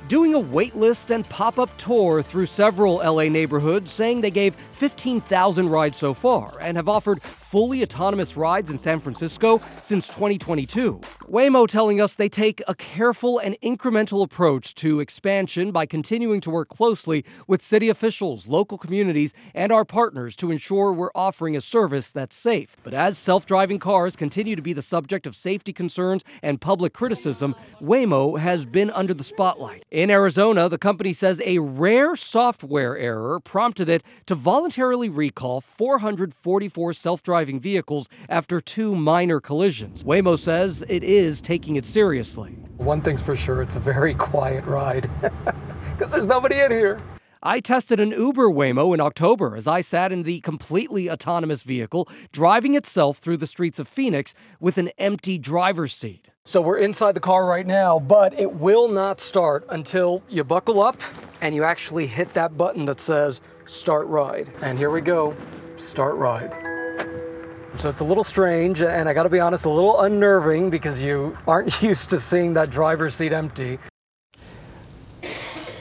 doing 0.08 0.34
a 0.34 0.40
waitlist 0.40 1.14
and 1.14 1.28
pop 1.28 1.58
up 1.58 1.76
tour 1.76 2.22
through 2.22 2.46
several 2.46 2.96
LA 2.96 3.24
neighborhoods, 3.24 3.92
saying 3.92 4.22
they 4.22 4.30
gave 4.30 4.54
15,000 4.54 5.68
rides 5.68 5.98
so 5.98 6.14
far 6.14 6.58
and 6.60 6.78
have 6.78 6.88
offered 6.88 7.22
fully 7.22 7.82
autonomous 7.82 8.36
rides 8.36 8.70
in 8.70 8.78
San 8.78 9.00
Francisco 9.00 9.60
since 9.82 10.06
2022. 10.08 11.00
Waymo 11.28 11.68
telling 11.68 12.00
us 12.00 12.14
they 12.14 12.28
take 12.28 12.62
a 12.66 12.74
careful 12.74 13.38
and 13.38 13.54
incremental 13.62 14.22
approach 14.22 14.74
to 14.76 15.00
expansion 15.00 15.72
by 15.72 15.84
continuing 15.84 16.40
to 16.40 16.50
work 16.50 16.68
closely 16.68 17.24
with 17.46 17.62
city 17.62 17.90
officials, 17.90 18.46
local 18.46 18.78
communities, 18.78 19.34
and 19.54 19.70
our 19.70 19.84
partners 19.84 20.36
to 20.36 20.50
ensure 20.50 20.92
we're 20.92 21.10
offering 21.14 21.54
a 21.54 21.60
service 21.60 22.12
that's 22.12 22.36
safe. 22.36 22.76
But 22.82 22.94
as 22.94 23.18
self 23.18 23.44
driving 23.44 23.78
cars 23.78 24.16
continue 24.16 24.56
to 24.56 24.62
be 24.62 24.72
the 24.72 24.82
subject 24.82 25.26
of 25.26 25.36
safety 25.36 25.72
concerns 25.72 26.24
and 26.42 26.60
public 26.60 26.94
criticism, 26.94 27.54
Waymo 27.80 28.38
has 28.38 28.64
been 28.64 28.90
under 28.90 29.12
the 29.12 29.24
spotlight. 29.24 29.84
In 29.98 30.12
Arizona, 30.12 30.68
the 30.68 30.78
company 30.78 31.12
says 31.12 31.42
a 31.44 31.58
rare 31.58 32.14
software 32.14 32.96
error 32.96 33.40
prompted 33.40 33.88
it 33.88 34.04
to 34.26 34.36
voluntarily 34.36 35.08
recall 35.08 35.60
444 35.60 36.92
self 36.92 37.20
driving 37.20 37.58
vehicles 37.58 38.08
after 38.28 38.60
two 38.60 38.94
minor 38.94 39.40
collisions. 39.40 40.04
Waymo 40.04 40.38
says 40.38 40.84
it 40.88 41.02
is 41.02 41.40
taking 41.40 41.74
it 41.74 41.84
seriously. 41.84 42.52
One 42.76 43.00
thing's 43.00 43.20
for 43.20 43.34
sure, 43.34 43.60
it's 43.60 43.74
a 43.74 43.80
very 43.80 44.14
quiet 44.14 44.64
ride 44.66 45.10
because 45.96 46.12
there's 46.12 46.28
nobody 46.28 46.60
in 46.60 46.70
here. 46.70 47.02
I 47.42 47.58
tested 47.58 47.98
an 47.98 48.12
Uber 48.12 48.50
Waymo 48.50 48.94
in 48.94 49.00
October 49.00 49.56
as 49.56 49.66
I 49.66 49.80
sat 49.80 50.12
in 50.12 50.22
the 50.22 50.38
completely 50.42 51.10
autonomous 51.10 51.64
vehicle, 51.64 52.08
driving 52.30 52.74
itself 52.74 53.18
through 53.18 53.38
the 53.38 53.48
streets 53.48 53.80
of 53.80 53.88
Phoenix 53.88 54.32
with 54.60 54.78
an 54.78 54.90
empty 54.96 55.38
driver's 55.38 55.92
seat. 55.92 56.28
So 56.48 56.62
we're 56.62 56.78
inside 56.78 57.12
the 57.12 57.20
car 57.20 57.44
right 57.44 57.66
now, 57.66 57.98
but 57.98 58.32
it 58.40 58.50
will 58.50 58.88
not 58.88 59.20
start 59.20 59.66
until 59.68 60.22
you 60.30 60.44
buckle 60.44 60.80
up 60.80 60.98
and 61.42 61.54
you 61.54 61.62
actually 61.62 62.06
hit 62.06 62.32
that 62.32 62.56
button 62.56 62.86
that 62.86 63.00
says 63.00 63.42
start 63.66 64.06
ride. 64.06 64.50
And 64.62 64.78
here 64.78 64.88
we 64.88 65.02
go, 65.02 65.36
start 65.76 66.14
ride. 66.14 66.50
So 67.76 67.90
it's 67.90 68.00
a 68.00 68.04
little 68.04 68.24
strange, 68.24 68.80
and 68.80 69.10
I 69.10 69.12
gotta 69.12 69.28
be 69.28 69.40
honest, 69.40 69.66
a 69.66 69.68
little 69.68 70.00
unnerving 70.00 70.70
because 70.70 71.02
you 71.02 71.36
aren't 71.46 71.82
used 71.82 72.08
to 72.08 72.18
seeing 72.18 72.54
that 72.54 72.70
driver's 72.70 73.14
seat 73.14 73.34
empty. 73.34 73.78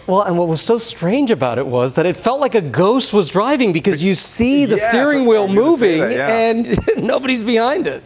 Well, 0.06 0.24
and 0.24 0.38
what 0.38 0.50
was 0.50 0.60
so 0.60 0.80
strange 0.80 1.32
about 1.32 1.60
it 1.60 1.68
was 1.68 1.96
that 1.96 2.06
it 2.06 2.18
felt 2.18 2.42
like 2.42 2.56
a 2.56 2.62
ghost 2.62 3.14
was 3.14 3.30
driving 3.30 3.72
because 3.72 4.04
you 4.04 4.16
see 4.16 4.66
the 4.66 4.76
Yeah, 4.76 4.90
steering 4.90 5.24
so 5.24 5.30
wheel 5.30 5.44
I 5.44 5.46
was 5.46 5.56
gonna 5.56 5.78
say 5.78 5.98
moving 6.00 6.00
that, 6.02 6.12
yeah. 6.12 6.98
and 6.98 7.08
nobody's 7.08 7.46
behind 7.46 7.88
it. 7.88 8.04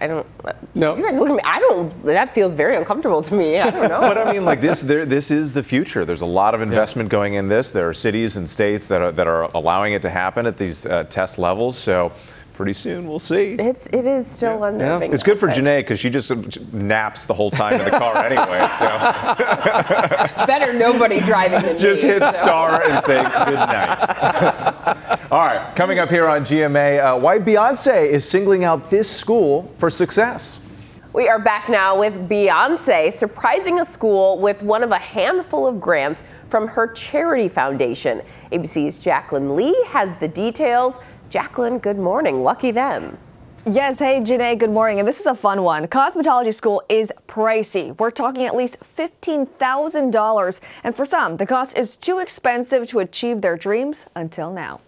I 0.00 0.06
don't. 0.06 0.26
No. 0.74 0.96
You 0.96 1.02
guys 1.04 1.18
look 1.18 1.28
at 1.28 1.34
me. 1.34 1.42
I 1.44 1.58
don't. 1.58 2.02
That 2.04 2.32
feels 2.34 2.54
very 2.54 2.76
uncomfortable 2.76 3.22
to 3.22 3.34
me. 3.34 3.58
I 3.58 3.70
don't 3.70 3.88
know. 3.90 4.00
but 4.00 4.16
I 4.18 4.32
mean, 4.32 4.44
like 4.44 4.60
this, 4.60 4.80
there, 4.80 5.04
this 5.04 5.30
is 5.30 5.52
the 5.52 5.62
future. 5.62 6.04
There's 6.04 6.22
a 6.22 6.26
lot 6.26 6.54
of 6.54 6.62
investment 6.62 7.08
going 7.10 7.34
in 7.34 7.48
this. 7.48 7.70
There 7.70 7.88
are 7.88 7.94
cities 7.94 8.36
and 8.36 8.48
states 8.48 8.88
that 8.88 9.02
are 9.02 9.12
that 9.12 9.26
are 9.26 9.42
allowing 9.54 9.92
it 9.92 10.02
to 10.02 10.10
happen 10.10 10.46
at 10.46 10.56
these 10.56 10.86
uh, 10.86 11.04
test 11.04 11.38
levels. 11.38 11.76
So. 11.78 12.12
Pretty 12.52 12.74
soon, 12.74 13.08
we'll 13.08 13.18
see. 13.18 13.54
It's 13.58 13.86
it 13.86 14.06
is 14.06 14.26
still 14.26 14.64
unnerving. 14.64 15.14
It's 15.14 15.22
good 15.22 15.38
for 15.40 15.46
but- 15.46 15.56
Janai 15.56 15.78
because 15.78 15.98
she 15.98 16.10
just 16.10 16.30
naps 16.74 17.24
the 17.24 17.32
whole 17.32 17.50
time 17.50 17.72
in 17.72 17.84
the 17.84 17.90
car 17.90 18.18
anyway. 18.18 18.68
So 18.78 20.46
Better 20.46 20.74
nobody 20.74 21.20
driving 21.20 21.62
than 21.62 21.78
just 21.78 22.02
me, 22.02 22.10
hit 22.10 22.20
so. 22.22 22.30
star 22.32 22.82
and 22.82 23.02
say 23.04 23.22
good 23.22 23.54
night. 23.54 25.18
All 25.30 25.38
right, 25.38 25.76
coming 25.76 26.00
up 26.00 26.10
here 26.10 26.26
on 26.26 26.44
GMA, 26.44 27.04
uh, 27.04 27.16
why 27.16 27.38
Beyonce 27.38 28.04
is 28.04 28.28
singling 28.28 28.64
out 28.64 28.90
this 28.90 29.08
school 29.08 29.72
for 29.78 29.88
success. 29.88 30.58
We 31.12 31.28
are 31.28 31.38
back 31.38 31.68
now 31.68 31.96
with 31.96 32.28
Beyonce 32.28 33.12
surprising 33.12 33.78
a 33.78 33.84
school 33.84 34.40
with 34.40 34.60
one 34.60 34.82
of 34.82 34.90
a 34.90 34.98
handful 34.98 35.68
of 35.68 35.80
grants 35.80 36.24
from 36.48 36.66
her 36.66 36.88
charity 36.88 37.48
foundation. 37.48 38.22
ABC's 38.50 38.98
Jacqueline 38.98 39.54
Lee 39.54 39.80
has 39.90 40.16
the 40.16 40.26
details. 40.26 40.98
Jacqueline, 41.28 41.78
good 41.78 41.98
morning. 41.98 42.42
Lucky 42.42 42.72
them. 42.72 43.16
Yes, 43.64 44.00
hey 44.00 44.20
Janai, 44.20 44.58
good 44.58 44.70
morning. 44.70 44.98
And 44.98 45.06
this 45.06 45.20
is 45.20 45.26
a 45.26 45.36
fun 45.36 45.62
one. 45.62 45.86
Cosmetology 45.86 46.52
school 46.52 46.82
is 46.88 47.12
pricey. 47.28 47.96
We're 48.00 48.10
talking 48.10 48.46
at 48.46 48.56
least 48.56 48.80
$15,000. 48.80 50.60
And 50.82 50.96
for 50.96 51.04
some, 51.04 51.36
the 51.36 51.46
cost 51.46 51.78
is 51.78 51.96
too 51.96 52.18
expensive 52.18 52.88
to 52.88 52.98
achieve 52.98 53.42
their 53.42 53.56
dreams 53.56 54.06
until 54.16 54.52
now. 54.52 54.80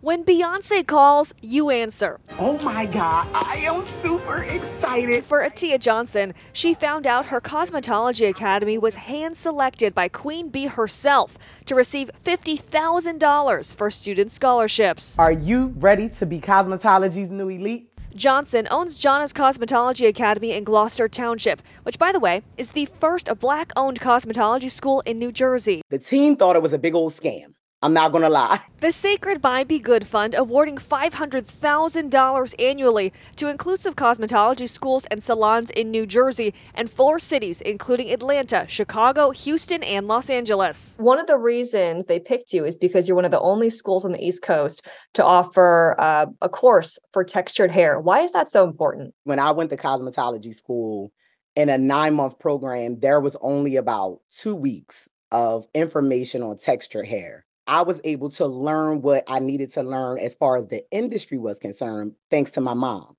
When 0.00 0.24
Beyonce 0.24 0.86
calls, 0.86 1.34
you 1.42 1.70
answer. 1.70 2.20
Oh 2.38 2.56
my 2.58 2.86
God, 2.86 3.26
I 3.34 3.56
am 3.56 3.82
super 3.82 4.44
excited. 4.44 5.24
For 5.24 5.40
Atia 5.40 5.80
Johnson, 5.80 6.34
she 6.52 6.72
found 6.72 7.04
out 7.04 7.26
her 7.26 7.40
cosmetology 7.40 8.28
academy 8.28 8.78
was 8.78 8.94
hand 8.94 9.36
selected 9.36 9.96
by 9.96 10.06
Queen 10.06 10.50
Bey 10.50 10.66
herself 10.66 11.36
to 11.66 11.74
receive 11.74 12.12
$50,000 12.24 13.74
for 13.74 13.90
student 13.90 14.30
scholarships. 14.30 15.18
Are 15.18 15.32
you 15.32 15.74
ready 15.78 16.08
to 16.10 16.26
be 16.26 16.38
cosmetology's 16.38 17.28
new 17.28 17.48
elite? 17.48 17.90
Johnson 18.14 18.68
owns 18.70 19.00
Jana's 19.00 19.32
Cosmetology 19.32 20.06
Academy 20.06 20.52
in 20.52 20.62
Gloucester 20.62 21.08
Township, 21.08 21.60
which, 21.82 21.98
by 21.98 22.12
the 22.12 22.20
way, 22.20 22.42
is 22.56 22.68
the 22.70 22.86
first 22.98 23.28
black 23.40 23.72
owned 23.76 24.00
cosmetology 24.00 24.70
school 24.70 25.00
in 25.00 25.18
New 25.18 25.32
Jersey. 25.32 25.82
The 25.90 25.98
team 25.98 26.36
thought 26.36 26.54
it 26.54 26.62
was 26.62 26.72
a 26.72 26.78
big 26.78 26.94
old 26.94 27.12
scam. 27.12 27.54
I'm 27.80 27.92
not 27.92 28.12
gonna 28.12 28.28
lie. 28.28 28.60
The 28.80 28.88
Cécred 28.88 29.40
Buy 29.40 29.64
BeyGOOD 29.64 30.04
Fund 30.04 30.36
awarding 30.36 30.76
$500,000 30.76 32.54
annually 32.60 33.12
to 33.34 33.48
inclusive 33.48 33.96
cosmetology 33.96 34.68
schools 34.68 35.04
and 35.06 35.20
salons 35.20 35.70
in 35.70 35.90
New 35.90 36.06
Jersey 36.06 36.54
and 36.74 36.88
four 36.88 37.18
cities, 37.18 37.60
including 37.60 38.12
Atlanta, 38.12 38.66
Chicago, 38.68 39.30
Houston, 39.30 39.82
and 39.82 40.06
Los 40.06 40.30
Angeles. 40.30 40.94
One 41.00 41.18
of 41.18 41.26
the 41.26 41.36
reasons 41.36 42.06
they 42.06 42.20
picked 42.20 42.52
you 42.52 42.64
is 42.64 42.76
because 42.76 43.08
you're 43.08 43.16
one 43.16 43.24
of 43.24 43.32
the 43.32 43.40
only 43.40 43.68
schools 43.68 44.04
on 44.04 44.12
the 44.12 44.24
East 44.24 44.42
Coast 44.42 44.86
to 45.14 45.24
offer 45.24 45.96
uh, 45.98 46.26
a 46.40 46.48
course 46.48 47.00
for 47.12 47.24
textured 47.24 47.72
hair. 47.72 47.98
Why 47.98 48.20
is 48.20 48.30
that 48.30 48.48
so 48.48 48.62
important? 48.62 49.12
When 49.24 49.40
I 49.40 49.50
went 49.50 49.70
to 49.70 49.76
cosmetology 49.76 50.54
school 50.54 51.10
in 51.56 51.68
a 51.68 51.78
nine 51.78 52.14
month 52.14 52.38
program, 52.38 53.00
there 53.00 53.20
was 53.20 53.36
only 53.40 53.74
about 53.74 54.20
two 54.30 54.54
weeks 54.54 55.08
of 55.32 55.66
information 55.74 56.42
on 56.42 56.58
textured 56.58 57.06
hair. 57.06 57.44
I 57.68 57.82
was 57.82 58.00
able 58.02 58.30
to 58.30 58.46
learn 58.46 59.02
what 59.02 59.24
I 59.28 59.40
needed 59.40 59.70
to 59.72 59.82
learn 59.82 60.18
as 60.18 60.34
far 60.34 60.56
as 60.56 60.68
the 60.68 60.82
industry 60.90 61.36
was 61.36 61.58
concerned, 61.58 62.14
thanks 62.30 62.50
to 62.52 62.62
my 62.62 62.72
mom. 62.72 63.14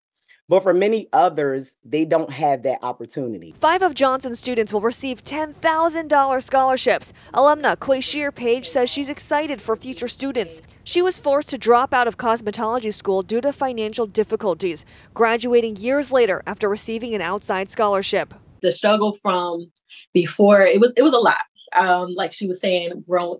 But 0.48 0.64
for 0.64 0.74
many 0.74 1.06
others, 1.14 1.76
they 1.86 2.06
don't 2.06 2.32
have 2.32 2.64
that 2.64 2.80
opportunity. 2.82 3.54
Five 3.60 3.84
of 3.84 3.94
Johnson's 3.94 4.40
students 4.40 4.74
will 4.74 4.82
receive 4.82 5.24
$10,000 5.24 6.42
scholarships. 6.44 7.14
Alumna 7.36 7.78
Quashir 7.78 8.34
Page 8.34 8.68
says 8.68 8.90
she's 8.90 9.10
excited 9.10 9.62
for 9.62 9.76
future 9.76 10.08
students. 10.08 10.64
She 10.84 11.04
was 11.04 11.20
forced 11.20 11.52
to 11.52 11.60
drop 11.60 11.93
out 11.93 12.08
of 12.08 12.18
cosmetology 12.18 12.91
school 12.91 13.22
due 13.22 13.41
to 13.41 13.54
financial 13.54 14.08
difficulties, 14.08 14.84
graduating 15.14 15.76
years 15.76 16.12
later 16.12 16.41
after 16.47 16.68
receiving 16.68 17.14
an 17.14 17.22
outside 17.22 17.70
scholarship. 17.70 18.34
the 18.64 18.72
struggle 18.72 19.16
from 19.22 19.72
before 20.14 20.64
it 20.66 20.82
was 20.82 20.91
it 20.97 21.02
was 21.02 21.14
a 21.14 21.18
lot 21.18 21.43
um 21.78 22.12
like 22.14 22.34
she 22.34 22.45
was 22.47 22.60
saying 22.60 22.89
grown 23.08 23.38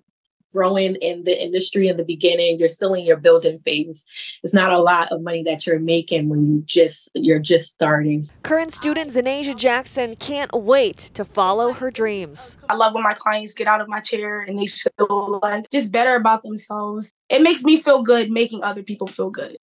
growing 0.52 0.96
in 0.96 1.24
the 1.24 1.42
industry 1.42 1.88
in 1.88 1.98
the 1.98 2.04
beginning. 2.04 2.60
You're 2.60 2.70
still 2.70 2.94
in 2.94 3.04
your 3.04 3.18
building 3.18 3.60
phase. 3.60 4.06
It's 4.44 4.54
not 4.54 4.72
a 4.72 4.80
lot 4.80 5.12
of 5.12 5.22
money 5.22 5.44
that 5.44 5.66
you're 5.66 5.80
making 5.80 6.30
when 6.30 6.46
you 6.48 6.64
just 6.66 7.10
you're 7.14 7.40
just 7.40 7.70
starting. 7.70 8.24
Current 8.44 8.72
student 8.72 9.12
Zanasia 9.12 9.56
Jackson 9.56 10.16
can't 10.16 10.52
wait 10.54 10.98
to 10.98 11.26
follow 11.26 11.74
her 11.74 11.92
dreams. 11.92 12.58
I 12.70 12.76
love 12.76 12.94
when 12.94 13.04
my 13.04 13.14
clients 13.14 13.54
get 13.54 13.68
out 13.68 13.82
of 13.82 13.88
my 13.88 14.00
chair 14.00 14.42
and 14.42 14.60
they 14.60 14.68
feel 14.68 15.40
like 15.42 15.70
just 15.70 15.92
better 15.92 16.16
about 16.16 16.44
themselves. 16.44 17.12
It 17.30 17.42
makes 17.42 17.64
me 17.64 17.82
feel 17.82 18.02
good 18.02 18.32
making 18.32 18.64
other 18.64 18.84
people 18.84 19.08
feel 19.08 19.30
good. 19.30 19.58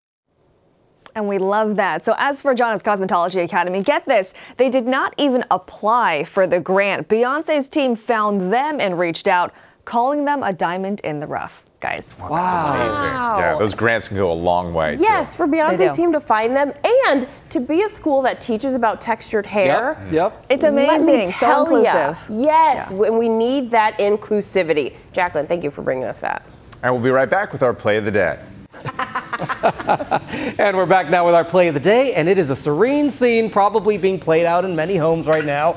And 1.17 1.29
we 1.29 1.39
love 1.39 1.77
that. 1.77 2.05
So, 2.05 2.15
as 2.19 2.43
for 2.43 2.55
Gianna's 2.55 2.83
Cosmetology 2.83 3.43
Academy, 3.43 3.83
get 3.83 4.05
this 4.05 4.35
they 4.59 4.69
did 4.69 4.87
not 4.87 5.15
even 5.17 5.45
apply 5.51 6.25
for 6.25 6.47
the 6.47 6.61
grant. 6.61 7.09
Beyonce's 7.09 7.71
team 7.71 7.97
found 7.97 8.53
them 8.53 8.81
and 8.81 8.99
reached 8.99 9.27
out, 9.27 9.55
calling 9.87 10.27
them 10.27 10.43
a 10.43 10.53
diamond 10.53 11.01
in 11.01 11.21
the 11.21 11.27
rough. 11.27 11.63
Guys. 11.81 12.17
Wow. 12.19 12.29
That's 12.31 12.53
amazing. 12.53 13.15
Yeah, 13.45 13.57
those 13.59 13.75
grants 13.75 14.09
can 14.09 14.17
go 14.17 14.33
a 14.33 14.35
long 14.35 14.73
way. 14.75 14.97
Yes, 14.99 15.33
too. 15.35 15.39
for 15.39 15.47
Beyonce's 15.47 15.95
team 15.95 16.11
to 16.13 16.21
find 16.21 16.57
them 16.57 16.73
and 17.07 17.29
to 17.51 17.61
be 17.61 17.83
a 17.83 17.89
school 17.89 18.23
that 18.23 18.41
teaches 18.41 18.75
about 18.75 19.01
textured 19.01 19.45
hair. 19.47 19.97
Yep. 20.05 20.13
yep. 20.13 20.47
It's 20.49 20.63
Let 20.63 20.73
me 20.75 20.85
amazing. 20.89 21.27
So 21.27 21.33
tell 21.39 21.63
inclusive. 21.63 22.19
yes, 22.31 22.93
Yeah. 22.93 23.11
we 23.11 23.29
need 23.29 23.71
that 23.71 23.99
inclusivity. 23.99 24.95
Jacqueline, 25.13 25.47
thank 25.47 25.63
you 25.65 25.71
for 25.71 25.83
bringing 25.83 26.05
us 26.05 26.19
that. 26.21 26.43
And 26.83 26.93
we'll 26.95 27.03
be 27.05 27.11
right 27.11 27.29
back 27.29 27.53
with 27.53 27.63
our 27.63 27.75
play 27.75 27.99
of 27.99 28.05
the 28.05 28.11
day. 28.11 28.39
And 30.59 30.77
we're 30.77 30.87
back 30.87 31.11
now 31.11 31.27
with 31.27 31.35
our 31.35 31.45
play 31.45 31.69
of 31.69 31.75
the 31.75 31.81
day, 31.81 32.15
and 32.15 32.29
it 32.29 32.39
is 32.39 32.51
a 32.51 32.57
serene 32.57 33.11
scene 33.11 33.51
probably 33.51 33.99
being 33.99 34.19
played 34.19 34.47
out 34.47 34.65
in 34.65 34.75
many 34.75 34.97
homes 34.97 35.27
right 35.27 35.45
now. 35.45 35.75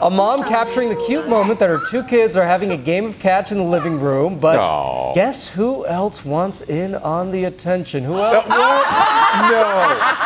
A 0.00 0.08
mom 0.08 0.44
capturing 0.44 0.90
the 0.90 1.04
cute 1.06 1.28
moment 1.28 1.58
that 1.58 1.68
her 1.68 1.80
two 1.90 2.04
kids 2.04 2.36
are 2.36 2.44
having 2.46 2.70
a 2.70 2.76
game 2.76 3.06
of 3.06 3.18
catch 3.18 3.50
in 3.50 3.58
the 3.58 3.64
living 3.64 3.98
room, 3.98 4.38
but 4.38 4.56
Aw. 4.56 5.12
guess 5.14 5.48
who 5.48 5.84
else 5.86 6.24
wants 6.24 6.60
in 6.62 6.94
on 6.94 7.32
the 7.32 7.44
attention? 7.44 8.04
Who 8.04 8.16
else? 8.18 8.46
Uh, 8.48 9.48
no. 9.50 10.14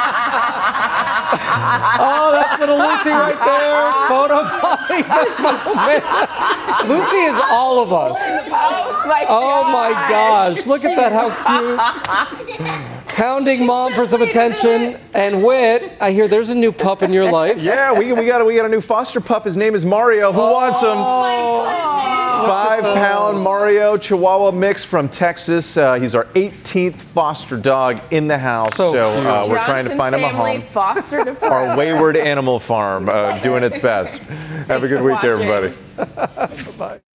Oh, 1.35 2.33
that's 2.33 2.61
little 2.61 2.77
Lucy 2.77 3.09
right 3.09 3.39
there, 3.39 3.91
photobombing 4.09 5.09
the 5.37 5.53
moment. 5.65 6.05
Lucy 6.89 7.17
is 7.17 7.41
all 7.51 7.83
of 7.83 7.93
us. 7.93 8.19
Oh 9.29 9.65
my 9.73 9.89
oh 9.89 10.09
gosh, 10.11 10.67
look 10.67 10.85
at 10.85 10.95
that, 10.97 11.13
how 11.13 11.31
cute. 12.69 12.89
Hounding 13.15 13.67
mom 13.67 13.93
for 13.95 14.07
some 14.07 14.23
attention. 14.23 14.99
And 15.15 15.45
Whit, 15.45 15.93
I 16.01 16.13
hear 16.13 16.29
there's 16.29 16.51
a 16.51 16.55
new 16.55 16.73
pup 16.73 17.03
in 17.03 17.13
your 17.13 17.31
life. 17.31 17.59
Yeah, 17.63 17.93
we, 17.97 18.13
we 18.13 18.27
got 18.27 18.41
a, 18.41 18.45
we 18.45 18.55
got 18.57 18.65
a 18.67 18.69
new 18.69 18.81
foster 18.81 19.21
pup. 19.21 19.45
His 19.45 19.57
name 19.57 19.75
is 19.75 19.85
Mario. 19.85 20.33
Who 20.33 20.41
wants 20.41 20.81
him? 20.83 20.95
Five 22.47 22.83
pound 22.83 23.41
Mario 23.43 23.97
Chihuahua 23.97 24.51
mix 24.51 24.85
from 24.85 25.09
Texas. 25.09 25.77
Uh, 25.77 25.95
he's 25.95 26.15
our 26.15 26.25
18th 26.25 26.97
foster 26.97 27.57
dog 27.57 28.01
in 28.11 28.27
the 28.27 28.39
house. 28.39 28.75
So 28.77 28.93
cute. 28.93 29.27
uh, 29.27 29.47
we're 29.49 29.65
trying 29.65 29.85
to 29.85 29.97
find 29.97 30.15
him 30.15 30.25
a 30.25 30.29
home. 30.29 30.61
fostered 30.63 31.29
it 31.29 31.43
Our 31.43 31.77
wayward 31.77 32.17
animal 32.17 32.59
farm 32.59 33.09
uh, 33.09 33.39
doing 33.41 33.63
its 33.63 33.79
best. 33.79 34.17
Have 34.69 34.83
a 34.83 34.89
good 34.89 35.03
week, 35.03 35.23
watching. 35.23 35.31
everybody. 35.31 37.03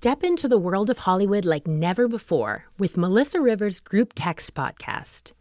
Step 0.00 0.22
into 0.22 0.46
the 0.46 0.58
world 0.58 0.90
of 0.90 0.98
Hollywood 0.98 1.44
like 1.44 1.66
never 1.66 2.06
before 2.06 2.66
with 2.78 2.96
Melissa 2.96 3.40
Rivers' 3.40 3.80
Group 3.80 4.12
Text 4.14 4.54
podcast. 4.54 5.32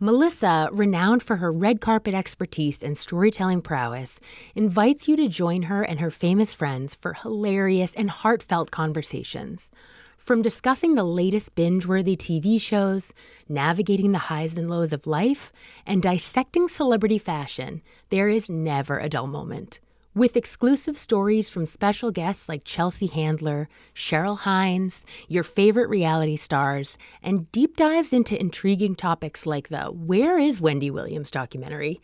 Melissa, 0.00 0.70
renowned 0.72 1.22
for 1.22 1.36
her 1.36 1.52
red 1.52 1.82
carpet 1.82 2.14
expertise 2.14 2.82
and 2.82 2.96
storytelling 2.96 3.60
prowess, 3.60 4.18
invites 4.54 5.06
you 5.06 5.16
to 5.16 5.28
join 5.28 5.64
her 5.64 5.82
and 5.82 6.00
her 6.00 6.10
famous 6.10 6.54
friends 6.54 6.94
for 6.94 7.12
hilarious 7.12 7.92
and 7.94 8.08
heartfelt 8.08 8.70
conversations. 8.70 9.70
From 10.16 10.40
discussing 10.40 10.94
the 10.94 11.04
latest 11.04 11.54
binge 11.54 11.84
worthy 11.84 12.16
TV 12.16 12.58
shows, 12.58 13.12
navigating 13.50 14.12
the 14.12 14.30
highs 14.32 14.56
and 14.56 14.70
lows 14.70 14.94
of 14.94 15.06
life, 15.06 15.52
and 15.86 16.02
dissecting 16.02 16.70
celebrity 16.70 17.18
fashion, 17.18 17.82
there 18.08 18.30
is 18.30 18.48
never 18.48 18.98
a 18.98 19.10
dull 19.10 19.26
moment. 19.26 19.78
With 20.16 20.34
exclusive 20.34 20.96
stories 20.96 21.50
from 21.50 21.66
special 21.66 22.10
guests 22.10 22.48
like 22.48 22.64
Chelsea 22.64 23.04
Handler, 23.06 23.68
Cheryl 23.94 24.38
Hines, 24.38 25.04
your 25.28 25.42
favorite 25.42 25.90
reality 25.90 26.36
stars, 26.36 26.96
and 27.22 27.52
deep 27.52 27.76
dives 27.76 28.14
into 28.14 28.40
intriguing 28.40 28.94
topics 28.94 29.44
like 29.44 29.68
the 29.68 29.88
Where 29.88 30.38
is 30.38 30.58
Wendy 30.58 30.90
Williams 30.90 31.30
documentary, 31.30 32.00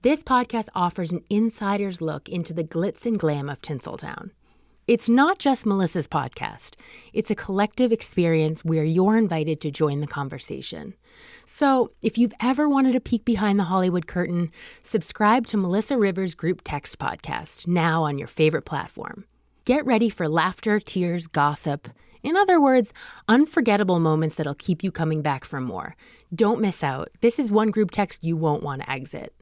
this 0.00 0.22
podcast 0.22 0.68
offers 0.74 1.12
an 1.12 1.22
insider's 1.28 2.00
look 2.00 2.30
into 2.30 2.54
the 2.54 2.64
glitz 2.64 3.04
and 3.04 3.18
glam 3.18 3.50
of 3.50 3.60
Tinseltown. 3.60 4.30
It's 4.90 5.08
not 5.08 5.38
just 5.38 5.66
Melissa's 5.66 6.08
podcast, 6.08 6.74
it's 7.12 7.30
a 7.30 7.36
collective 7.36 7.92
experience 7.92 8.64
where 8.64 8.82
you're 8.82 9.16
invited 9.16 9.60
to 9.60 9.70
join 9.70 10.00
the 10.00 10.06
conversation. 10.08 10.94
So, 11.46 11.92
if 12.02 12.18
you've 12.18 12.32
ever 12.40 12.68
wanted 12.68 12.96
a 12.96 13.00
peek 13.00 13.24
behind 13.24 13.56
the 13.56 13.70
Hollywood 13.70 14.08
curtain, 14.08 14.50
subscribe 14.82 15.46
to 15.46 15.56
Melissa 15.56 15.96
Rivers' 15.96 16.34
Group 16.34 16.62
Text 16.64 16.98
podcast 16.98 17.68
now 17.68 18.02
on 18.02 18.18
your 18.18 18.26
favorite 18.26 18.64
platform. 18.64 19.26
Get 19.64 19.86
ready 19.86 20.10
for 20.10 20.28
laughter, 20.28 20.80
tears, 20.80 21.28
gossip. 21.28 21.86
In 22.24 22.36
other 22.36 22.60
words, 22.60 22.92
unforgettable 23.28 24.00
moments 24.00 24.34
that'll 24.34 24.56
keep 24.56 24.82
you 24.82 24.90
coming 24.90 25.22
back 25.22 25.44
for 25.44 25.60
more. 25.60 25.94
Don't 26.34 26.60
miss 26.60 26.82
out. 26.82 27.10
This 27.20 27.38
is 27.38 27.52
one 27.52 27.70
group 27.70 27.92
text 27.92 28.24
you 28.24 28.36
won't 28.36 28.64
want 28.64 28.82
to 28.82 28.90
exit. 28.90 29.32